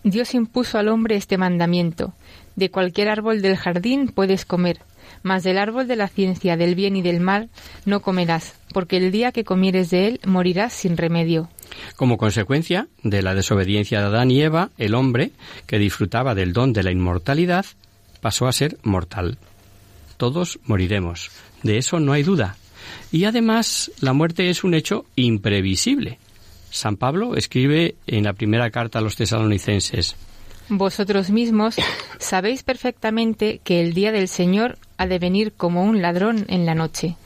[0.04, 2.12] Dios impuso al hombre este mandamiento
[2.56, 4.80] De cualquier árbol del jardín puedes comer,
[5.22, 7.48] mas del árbol de la ciencia del bien y del mal
[7.86, 11.48] no comerás, porque el día que comieres de él morirás sin remedio.
[11.96, 15.30] Como consecuencia de la desobediencia de Adán y Eva, el hombre,
[15.66, 17.64] que disfrutaba del don de la inmortalidad,
[18.20, 19.38] pasó a ser mortal.
[20.22, 21.32] Todos moriremos,
[21.64, 22.54] de eso no hay duda.
[23.10, 26.20] Y además, la muerte es un hecho imprevisible.
[26.70, 30.14] San Pablo escribe en la primera carta a los tesalonicenses,
[30.68, 31.74] Vosotros mismos
[32.20, 36.76] sabéis perfectamente que el día del Señor ha de venir como un ladrón en la
[36.76, 37.16] noche.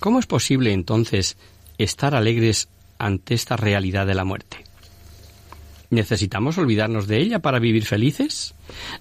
[0.00, 1.36] ¿Cómo es posible entonces
[1.78, 4.64] estar alegres ante esta realidad de la muerte?
[5.90, 8.54] ¿Necesitamos olvidarnos de ella para vivir felices?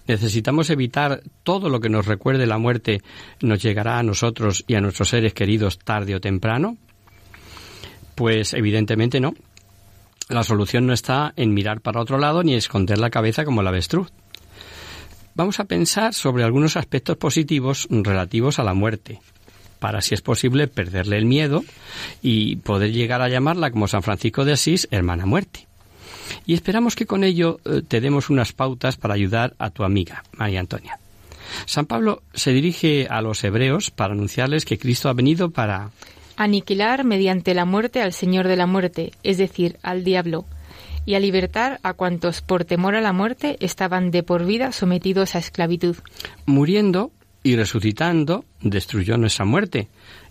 [0.08, 3.02] ¿Necesitamos evitar todo lo que nos recuerde la muerte
[3.42, 6.78] nos llegará a nosotros y a nuestros seres queridos tarde o temprano?
[8.16, 9.36] Pues evidentemente no.
[10.30, 13.70] La solución no está en mirar para otro lado ni esconder la cabeza como la
[13.70, 14.12] avestruz.
[15.36, 19.22] Vamos a pensar sobre algunos aspectos positivos relativos a la muerte.
[19.80, 21.64] para, si es posible, perderle el miedo
[22.22, 25.68] y poder llegar a llamarla, como San Francisco de Asís, hermana muerte.
[26.45, 30.23] Y esperamos que con ello eh, te demos unas pautas para ayudar a tu amiga,
[30.34, 30.99] María Antonia.
[31.65, 35.91] San Pablo se dirige a los hebreos para anunciarles que Cristo ha venido para
[36.38, 40.45] aniquilar mediante la muerte al Señor de la muerte, es decir, al diablo,
[41.05, 45.36] y a libertar a cuantos por temor a la muerte estaban de por vida sometidos
[45.36, 45.97] a esclavitud.
[46.45, 47.11] Muriendo
[47.43, 49.88] y resucitando, destruyó nuestra muerte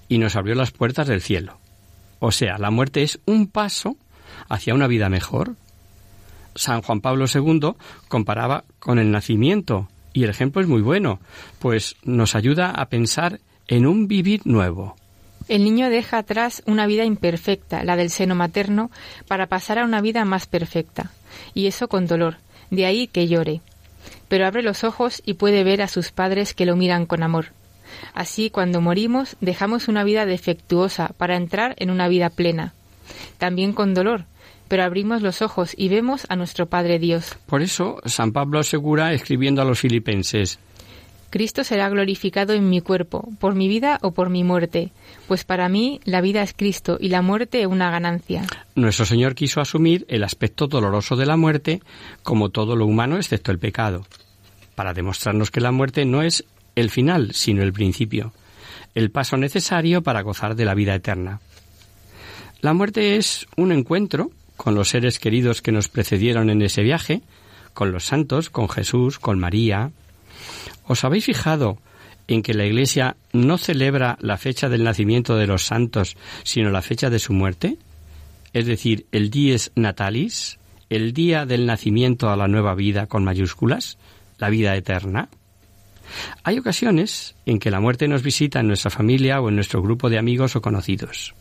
[0.09, 1.59] y nos abrió las puertas del cielo.
[2.21, 3.97] O sea, la muerte es un paso
[4.49, 5.57] hacia una vida mejor.
[6.59, 7.75] San Juan Pablo II
[8.09, 11.21] comparaba con el nacimiento y el ejemplo es muy bueno,
[11.61, 14.97] pues nos ayuda a pensar en un vivir nuevo.
[15.49, 18.91] El niño deja atrás una vida imperfecta, la del seno materno,
[19.29, 21.13] para pasar a una vida más perfecta,
[21.55, 22.37] y eso con dolor,
[22.71, 23.61] de ahí que llore.
[24.29, 27.47] Pero abre los ojos y puede ver a sus padres que lo miran con amor.
[28.13, 32.75] Así, cuando morimos, dejamos una vida defectuosa para entrar en una vida plena.
[33.39, 34.25] También con dolor,
[34.69, 37.37] pero abrimos los ojos y vemos a nuestro Padre Dios.
[37.47, 40.59] Por eso, San Pablo asegura, escribiendo a los filipenses,
[41.31, 44.93] Cristo será glorificado en mi cuerpo, por mi vida o por mi muerte,
[45.27, 48.47] pues para mí la vida es Cristo y la muerte una ganancia.
[48.75, 51.83] Nuestro Señor quiso asumir el aspecto doloroso de la muerte
[52.23, 54.07] como todo lo humano excepto el pecado,
[54.75, 56.45] para demostrarnos que la muerte no es
[56.77, 58.33] el final, sino el principio,
[58.95, 61.41] el paso necesario para gozar de la vida eterna.
[62.63, 67.23] La muerte es un encuentro con los seres queridos que nos precedieron en ese viaje,
[67.73, 69.93] con los santos, con Jesús, con María.
[70.85, 71.79] ¿Os habéis fijado
[72.27, 76.83] en que la Iglesia no celebra la fecha del nacimiento de los santos, sino la
[76.83, 77.79] fecha de su muerte?
[78.53, 80.59] Es decir, el dies natalis,
[80.91, 83.97] el día del nacimiento a la nueva vida con mayúsculas,
[84.39, 85.29] la vida eterna.
[86.43, 90.11] Hay ocasiones en que la muerte nos visita en nuestra familia o en nuestro grupo
[90.11, 91.35] de amigos o conocidos.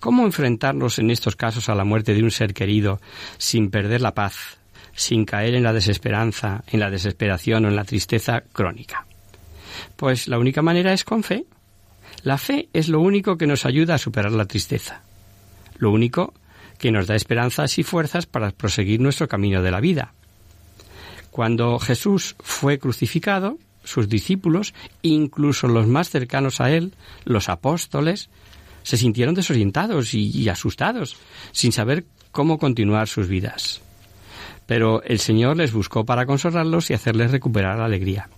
[0.00, 3.00] ¿Cómo enfrentarnos en estos casos a la muerte de un ser querido
[3.36, 4.58] sin perder la paz,
[4.94, 9.06] sin caer en la desesperanza, en la desesperación o en la tristeza crónica?
[9.96, 11.44] Pues la única manera es con fe.
[12.22, 15.02] La fe es lo único que nos ayuda a superar la tristeza.
[15.76, 16.32] Lo único
[16.78, 20.14] que nos da esperanzas y fuerzas para proseguir nuestro camino de la vida.
[21.30, 26.94] Cuando Jesús fue crucificado, sus discípulos, incluso los más cercanos a él,
[27.24, 28.30] los apóstoles,
[28.82, 31.16] se sintieron desorientados y, asustados,
[31.52, 33.80] sin saber cómo continuar sus vidas.
[34.66, 38.28] Pero el Señor les buscó para consolarlos y hacerles recuperar la alegría.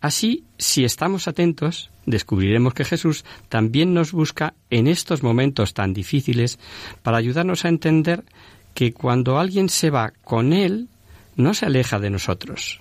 [0.00, 6.58] Así, si estamos atentos, descubriremos que Jesús también nos busca en estos momentos tan difíciles
[7.02, 8.24] para ayudarnos a entender
[8.74, 10.88] que cuando alguien se va con Él,
[11.36, 12.80] no se aleja de nosotros.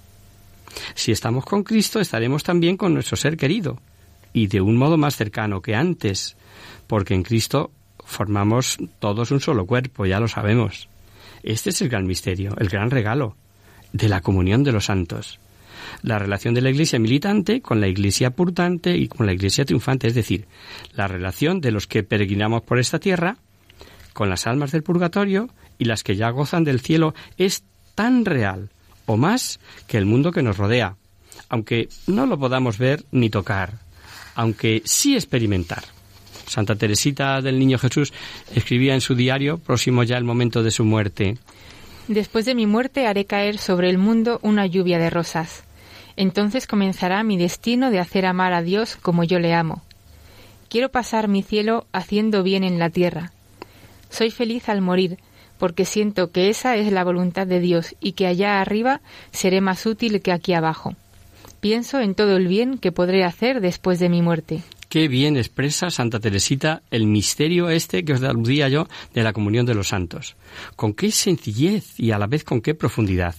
[0.96, 3.80] Si estamos con Cristo, estaremos también con nuestro ser querido,
[4.34, 6.36] y de un modo más cercano que antes,
[6.88, 7.72] porque en Cristo
[8.04, 10.90] formamos todos un solo cuerpo, ya lo sabemos.
[11.44, 13.36] Este es el gran misterio, el gran regalo
[13.94, 15.40] de la comunión de los santos.
[16.02, 20.08] La relación de la Iglesia militante con la Iglesia purtante y con la Iglesia triunfante,
[20.08, 20.48] es decir,
[20.94, 23.38] la relación de los que peregrinamos por esta tierra
[24.14, 27.64] con las almas del purgatorio y las que ya gozan del cielo es
[27.96, 28.70] tan real
[29.06, 30.96] o más que el mundo que nos rodea,
[31.50, 33.80] aunque no lo podamos ver ni tocar,
[34.36, 35.84] aunque sí experimentar.
[36.48, 38.14] Santa Teresita del Niño Jesús
[38.54, 41.38] escribía en su diario, próximo ya el momento de su muerte.
[42.08, 45.64] Después de mi muerte haré caer sobre el mundo una lluvia de rosas.
[46.16, 49.82] Entonces comenzará mi destino de hacer amar a Dios como yo le amo.
[50.70, 53.32] Quiero pasar mi cielo haciendo bien en la tierra.
[54.10, 55.18] Soy feliz al morir,
[55.58, 59.86] porque siento que esa es la voluntad de Dios y que allá arriba seré más
[59.86, 60.96] útil que aquí abajo.
[61.64, 64.62] Pienso en todo el bien que podré hacer después de mi muerte.
[64.90, 69.66] Qué bien expresa Santa Teresita el misterio este que os aludía yo de la comunión
[69.66, 70.36] de los santos.
[70.76, 73.34] Con qué sencillez y a la vez con qué profundidad.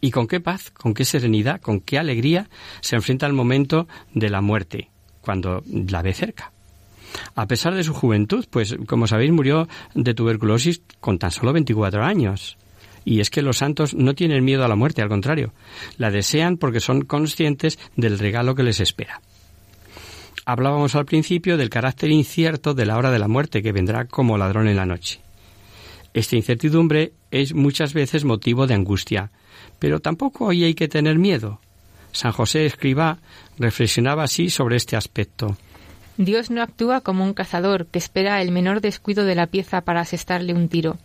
[0.00, 2.48] Y con qué paz, con qué serenidad, con qué alegría
[2.82, 4.88] se enfrenta al momento de la muerte,
[5.20, 6.52] cuando la ve cerca.
[7.34, 12.04] A pesar de su juventud, pues como sabéis murió de tuberculosis con tan solo 24
[12.04, 12.56] años.
[13.04, 15.52] Y es que los santos no tienen miedo a la muerte, al contrario,
[15.96, 19.20] la desean porque son conscientes del regalo que les espera.
[20.44, 24.38] Hablábamos al principio del carácter incierto de la hora de la muerte que vendrá como
[24.38, 25.20] ladrón en la noche.
[26.12, 29.30] Esta incertidumbre es muchas veces motivo de angustia,
[29.78, 31.60] pero tampoco hoy hay que tener miedo.
[32.12, 33.18] San José Escribá
[33.58, 35.56] reflexionaba así sobre este aspecto.
[36.16, 40.00] Dios no actúa como un cazador que espera el menor descuido de la pieza para
[40.00, 40.98] asestarle un tiro.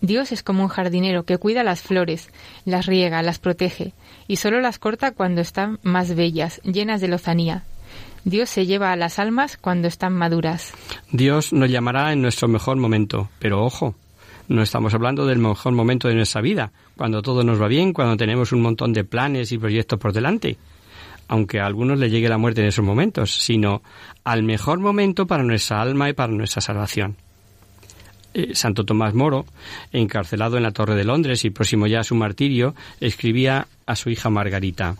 [0.00, 2.30] Dios es como un jardinero que cuida las flores,
[2.64, 3.92] las riega, las protege,
[4.28, 7.64] y solo las corta cuando están más bellas, llenas de lozanía,
[8.26, 10.72] Dios se lleva a las almas cuando están maduras.
[11.12, 13.94] Dios nos llamará en nuestro mejor momento, pero ojo,
[14.48, 18.16] no estamos hablando del mejor momento de nuestra vida, cuando todo nos va bien, cuando
[18.16, 20.58] tenemos un montón de planes y proyectos por delante,
[21.28, 23.82] aunque a algunos le llegue la muerte en esos momentos, sino
[24.24, 27.16] al mejor momento para nuestra alma y para nuestra salvación.
[28.38, 29.46] Eh, Santo Tomás Moro,
[29.92, 34.10] encarcelado en la Torre de Londres y próximo ya a su martirio, escribía a su
[34.10, 34.96] hija Margarita.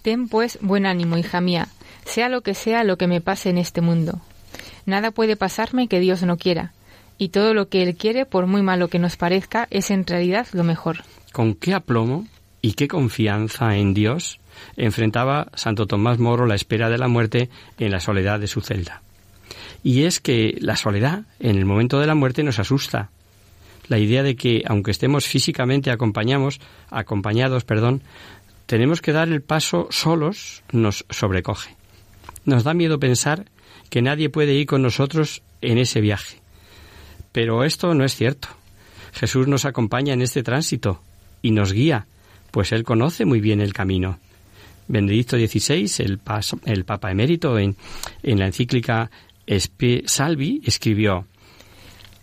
[0.00, 1.68] Ten pues buen ánimo, hija mía,
[2.06, 4.22] sea lo que sea lo que me pase en este mundo.
[4.86, 6.72] Nada puede pasarme que Dios no quiera,
[7.18, 10.46] y todo lo que Él quiere, por muy malo que nos parezca, es en realidad
[10.54, 11.04] lo mejor.
[11.30, 12.26] Con qué aplomo
[12.62, 14.40] y qué confianza en Dios
[14.78, 19.02] enfrentaba Santo Tomás Moro la espera de la muerte en la soledad de su celda.
[19.82, 23.10] Y es que la soledad en el momento de la muerte nos asusta.
[23.88, 26.60] La idea de que aunque estemos físicamente acompañamos,
[26.90, 28.02] acompañados, perdón,
[28.66, 31.74] tenemos que dar el paso solos nos sobrecoge.
[32.44, 33.46] Nos da miedo pensar
[33.90, 36.38] que nadie puede ir con nosotros en ese viaje.
[37.32, 38.48] Pero esto no es cierto.
[39.12, 41.02] Jesús nos acompaña en este tránsito
[41.42, 42.06] y nos guía,
[42.50, 44.18] pues Él conoce muy bien el camino.
[44.88, 46.20] Benedicto XVI, el,
[46.64, 47.76] el Papa emérito, en,
[48.22, 49.10] en la encíclica
[50.06, 51.26] Salvi, escribió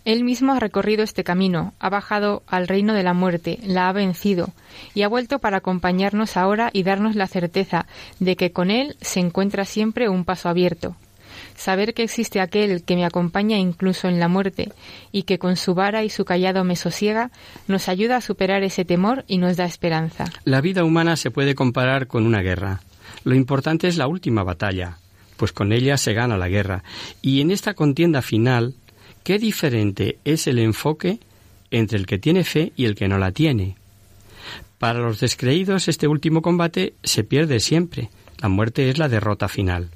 [0.04, 3.92] Él mismo ha recorrido este camino, ha bajado al reino de la muerte, la ha
[3.92, 4.50] vencido,
[4.94, 7.86] y ha vuelto para acompañarnos ahora y darnos la certeza
[8.18, 10.96] de que con Él se encuentra siempre un paso abierto
[11.56, 14.72] saber que existe aquel que me acompaña incluso en la muerte
[15.12, 17.30] y que con su vara y su callado me sosiega,
[17.68, 20.24] nos ayuda a superar ese temor y nos da esperanza.
[20.44, 22.80] La vida humana se puede comparar con una guerra.
[23.24, 24.98] Lo importante es la última batalla,
[25.40, 26.84] pues con ella se gana la guerra.
[27.22, 28.74] Y en esta contienda final,
[29.24, 31.18] qué diferente es el enfoque
[31.70, 33.74] entre el que tiene fe y el que no la tiene.
[34.76, 38.10] Para los descreídos este último combate se pierde siempre.
[38.36, 39.88] La muerte es la derrota final.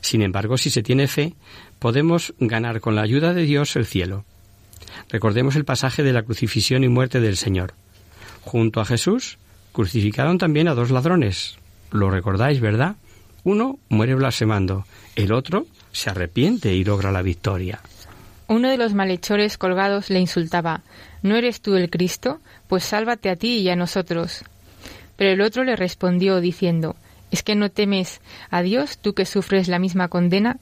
[0.00, 1.34] Sin embargo, si se tiene fe,
[1.80, 4.24] podemos ganar con la ayuda de Dios el cielo.
[5.08, 7.74] Recordemos el pasaje de la crucifixión y muerte del Señor.
[8.42, 9.38] Junto a Jesús
[9.72, 11.56] crucificaron también a dos ladrones.
[11.90, 12.94] Lo recordáis, ¿verdad?
[13.44, 14.86] Uno muere blasfemando,
[15.16, 17.80] el otro se arrepiente y logra la victoria.
[18.48, 20.82] Uno de los malhechores colgados le insultaba
[21.22, 22.40] ¿No eres tú el Cristo?
[22.68, 24.44] Pues sálvate a ti y a nosotros.
[25.16, 26.96] Pero el otro le respondió diciendo
[27.30, 28.20] ¿Es que no temes
[28.50, 30.58] a Dios, tú que sufres la misma condena?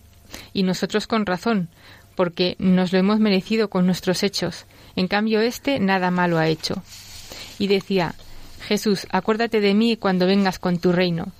[0.53, 1.68] Y nosotros con razón,
[2.14, 4.66] porque nos lo hemos merecido con nuestros hechos.
[4.95, 6.83] En cambio, éste nada malo ha hecho.
[7.59, 8.14] Y decía,
[8.61, 11.33] Jesús, acuérdate de mí cuando vengas con tu reino.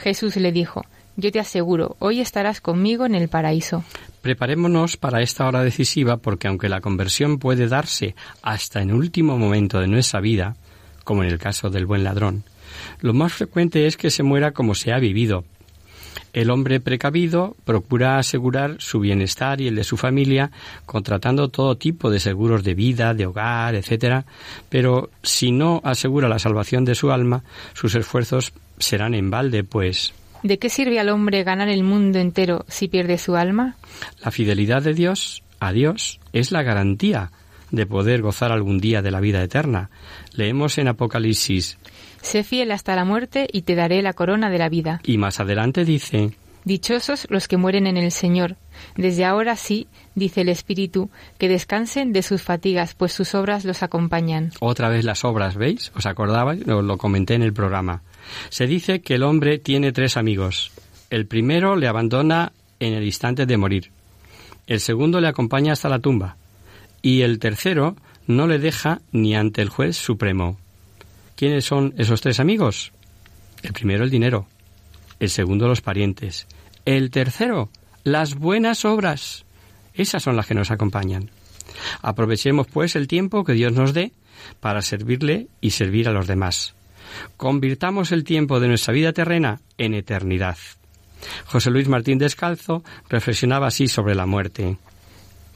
[0.00, 0.84] Jesús le dijo,
[1.16, 3.84] yo te aseguro, hoy estarás conmigo en el paraíso.
[4.22, 9.38] Preparémonos para esta hora decisiva porque aunque la conversión puede darse hasta en el último
[9.38, 10.56] momento de nuestra vida,
[11.04, 12.44] como en el caso del buen ladrón,
[13.00, 15.44] lo más frecuente es que se muera como se ha vivido.
[16.32, 20.52] El hombre precavido procura asegurar su bienestar y el de su familia
[20.86, 24.24] contratando todo tipo de seguros de vida, de hogar, etc.
[24.68, 27.42] Pero si no asegura la salvación de su alma,
[27.74, 30.12] sus esfuerzos serán en balde, pues
[30.42, 33.76] ¿De qué sirve al hombre ganar el mundo entero si pierde su alma?
[34.24, 37.30] La fidelidad de Dios a Dios es la garantía
[37.70, 39.90] de poder gozar algún día de la vida eterna.
[40.32, 41.78] Leemos en Apocalipsis
[42.22, 45.00] Sé fiel hasta la muerte y te daré la corona de la vida.
[45.04, 46.32] Y más adelante dice,
[46.64, 48.56] Dichosos los que mueren en el Señor.
[48.96, 53.82] Desde ahora sí, dice el Espíritu, que descansen de sus fatigas, pues sus obras los
[53.82, 54.52] acompañan.
[54.60, 55.92] Otra vez las obras, ¿veis?
[55.94, 56.66] ¿Os acordabais?
[56.66, 58.02] Lo, lo comenté en el programa.
[58.48, 60.72] Se dice que el hombre tiene tres amigos.
[61.10, 63.90] El primero le abandona en el instante de morir.
[64.66, 66.36] El segundo le acompaña hasta la tumba.
[67.02, 70.58] Y el tercero no le deja ni ante el juez supremo.
[71.36, 72.92] ¿Quiénes son esos tres amigos?
[73.62, 74.46] El primero el dinero,
[75.18, 76.46] el segundo los parientes,
[76.84, 77.70] el tercero
[78.04, 79.44] las buenas obras.
[79.94, 81.30] Esas son las que nos acompañan.
[82.02, 84.12] Aprovechemos pues el tiempo que Dios nos dé
[84.60, 86.74] para servirle y servir a los demás.
[87.36, 90.56] Convirtamos el tiempo de nuestra vida terrena en eternidad.
[91.46, 94.78] José Luis Martín Descalzo reflexionaba así sobre la muerte.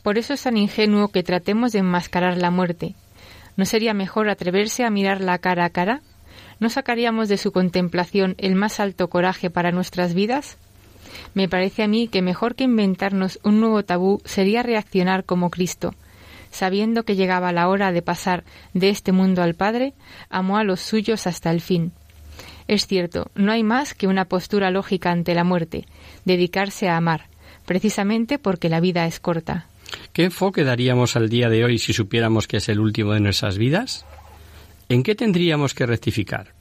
[0.03, 2.95] Por eso es tan ingenuo que tratemos de enmascarar la muerte,
[3.57, 6.01] ¿No sería mejor atreverse a mirarla cara a cara?
[6.59, 10.59] ¿No sacaríamos de su contemplación el más alto coraje para nuestras vidas?
[11.35, 15.95] Me parece a mí que mejor que inventarnos un nuevo tabú sería reaccionar como Cristo.
[16.55, 18.45] Sabiendo que llegaba la hora de pasar
[18.75, 19.93] de este mundo al Padre,
[20.31, 21.91] amó a los suyos hasta el fin.
[22.69, 25.85] Es cierto, no hay más que una postura lógica ante la muerte,
[26.25, 27.27] dedicarse a amar,
[27.67, 29.67] precisamente porque la vida es corta.
[30.13, 33.59] ¿Qué enfoque daríamos al día de hoy si supiéramos que es el último de nuestras
[33.59, 34.07] vidas?
[34.89, 36.53] ¿En qué tendríamos que rectificar?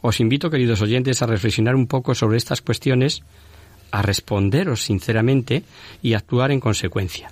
[0.00, 3.22] Os invito, queridos oyentes, a reflexionar un poco sobre estas cuestiones,
[3.90, 5.62] a responderos sinceramente
[6.00, 7.28] y a actuar en consecuencia.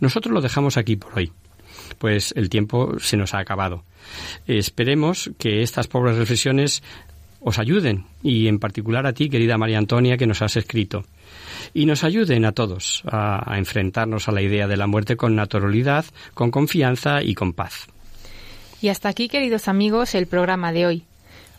[0.00, 1.32] Nosotros lo dejamos aquí por hoy,
[1.98, 3.84] pues el tiempo se nos ha acabado.
[4.46, 6.82] Esperemos que estas pobres reflexiones
[7.40, 11.04] os ayuden, y en particular a ti, querida María Antonia, que nos has escrito,
[11.74, 15.36] y nos ayuden a todos a, a enfrentarnos a la idea de la muerte con
[15.36, 17.86] naturalidad, con confianza y con paz.
[18.80, 21.04] Y hasta aquí, queridos amigos, el programa de hoy.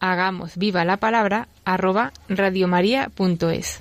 [0.00, 3.80] hagamos viva la palabra arroba radiomaria.es.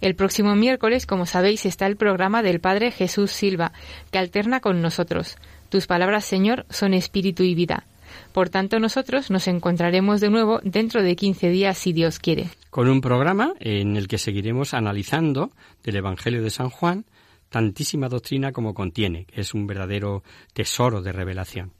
[0.00, 3.72] El próximo miércoles, como sabéis, está el programa del Padre Jesús Silva,
[4.10, 5.36] que alterna con nosotros.
[5.68, 7.86] Tus palabras, Señor, son espíritu y vida.
[8.32, 12.48] Por tanto, nosotros nos encontraremos de nuevo dentro de 15 días, si Dios quiere.
[12.70, 17.06] Con un programa en el que seguiremos analizando del Evangelio de San Juan
[17.48, 21.72] tantísima doctrina como contiene, que es un verdadero tesoro de revelación.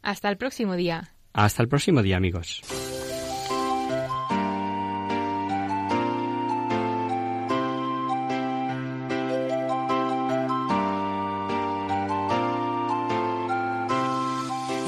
[0.00, 1.15] Hasta el próximo día.
[1.36, 2.62] Hasta el próximo día, amigos.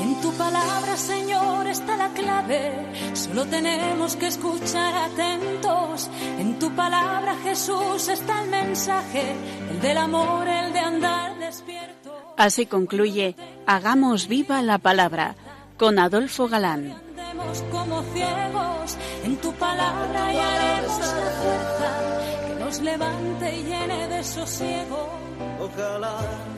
[0.01, 2.73] En tu palabra, Señor, está la clave.
[3.13, 6.11] Solo tenemos que escuchar atentos.
[6.39, 9.35] En tu palabra, Jesús, está el mensaje,
[9.71, 12.35] el del amor, el de andar despierto.
[12.39, 13.37] Así concluye
[13.67, 15.35] Hagamos viva la palabra
[15.79, 16.91] con Adolfo Galán.
[16.91, 24.09] Andemos como ciegos, en tu palabra y haremos la fuerza que nos levante y llene
[24.09, 25.09] de sosiego.
[25.61, 26.58] Ojalá.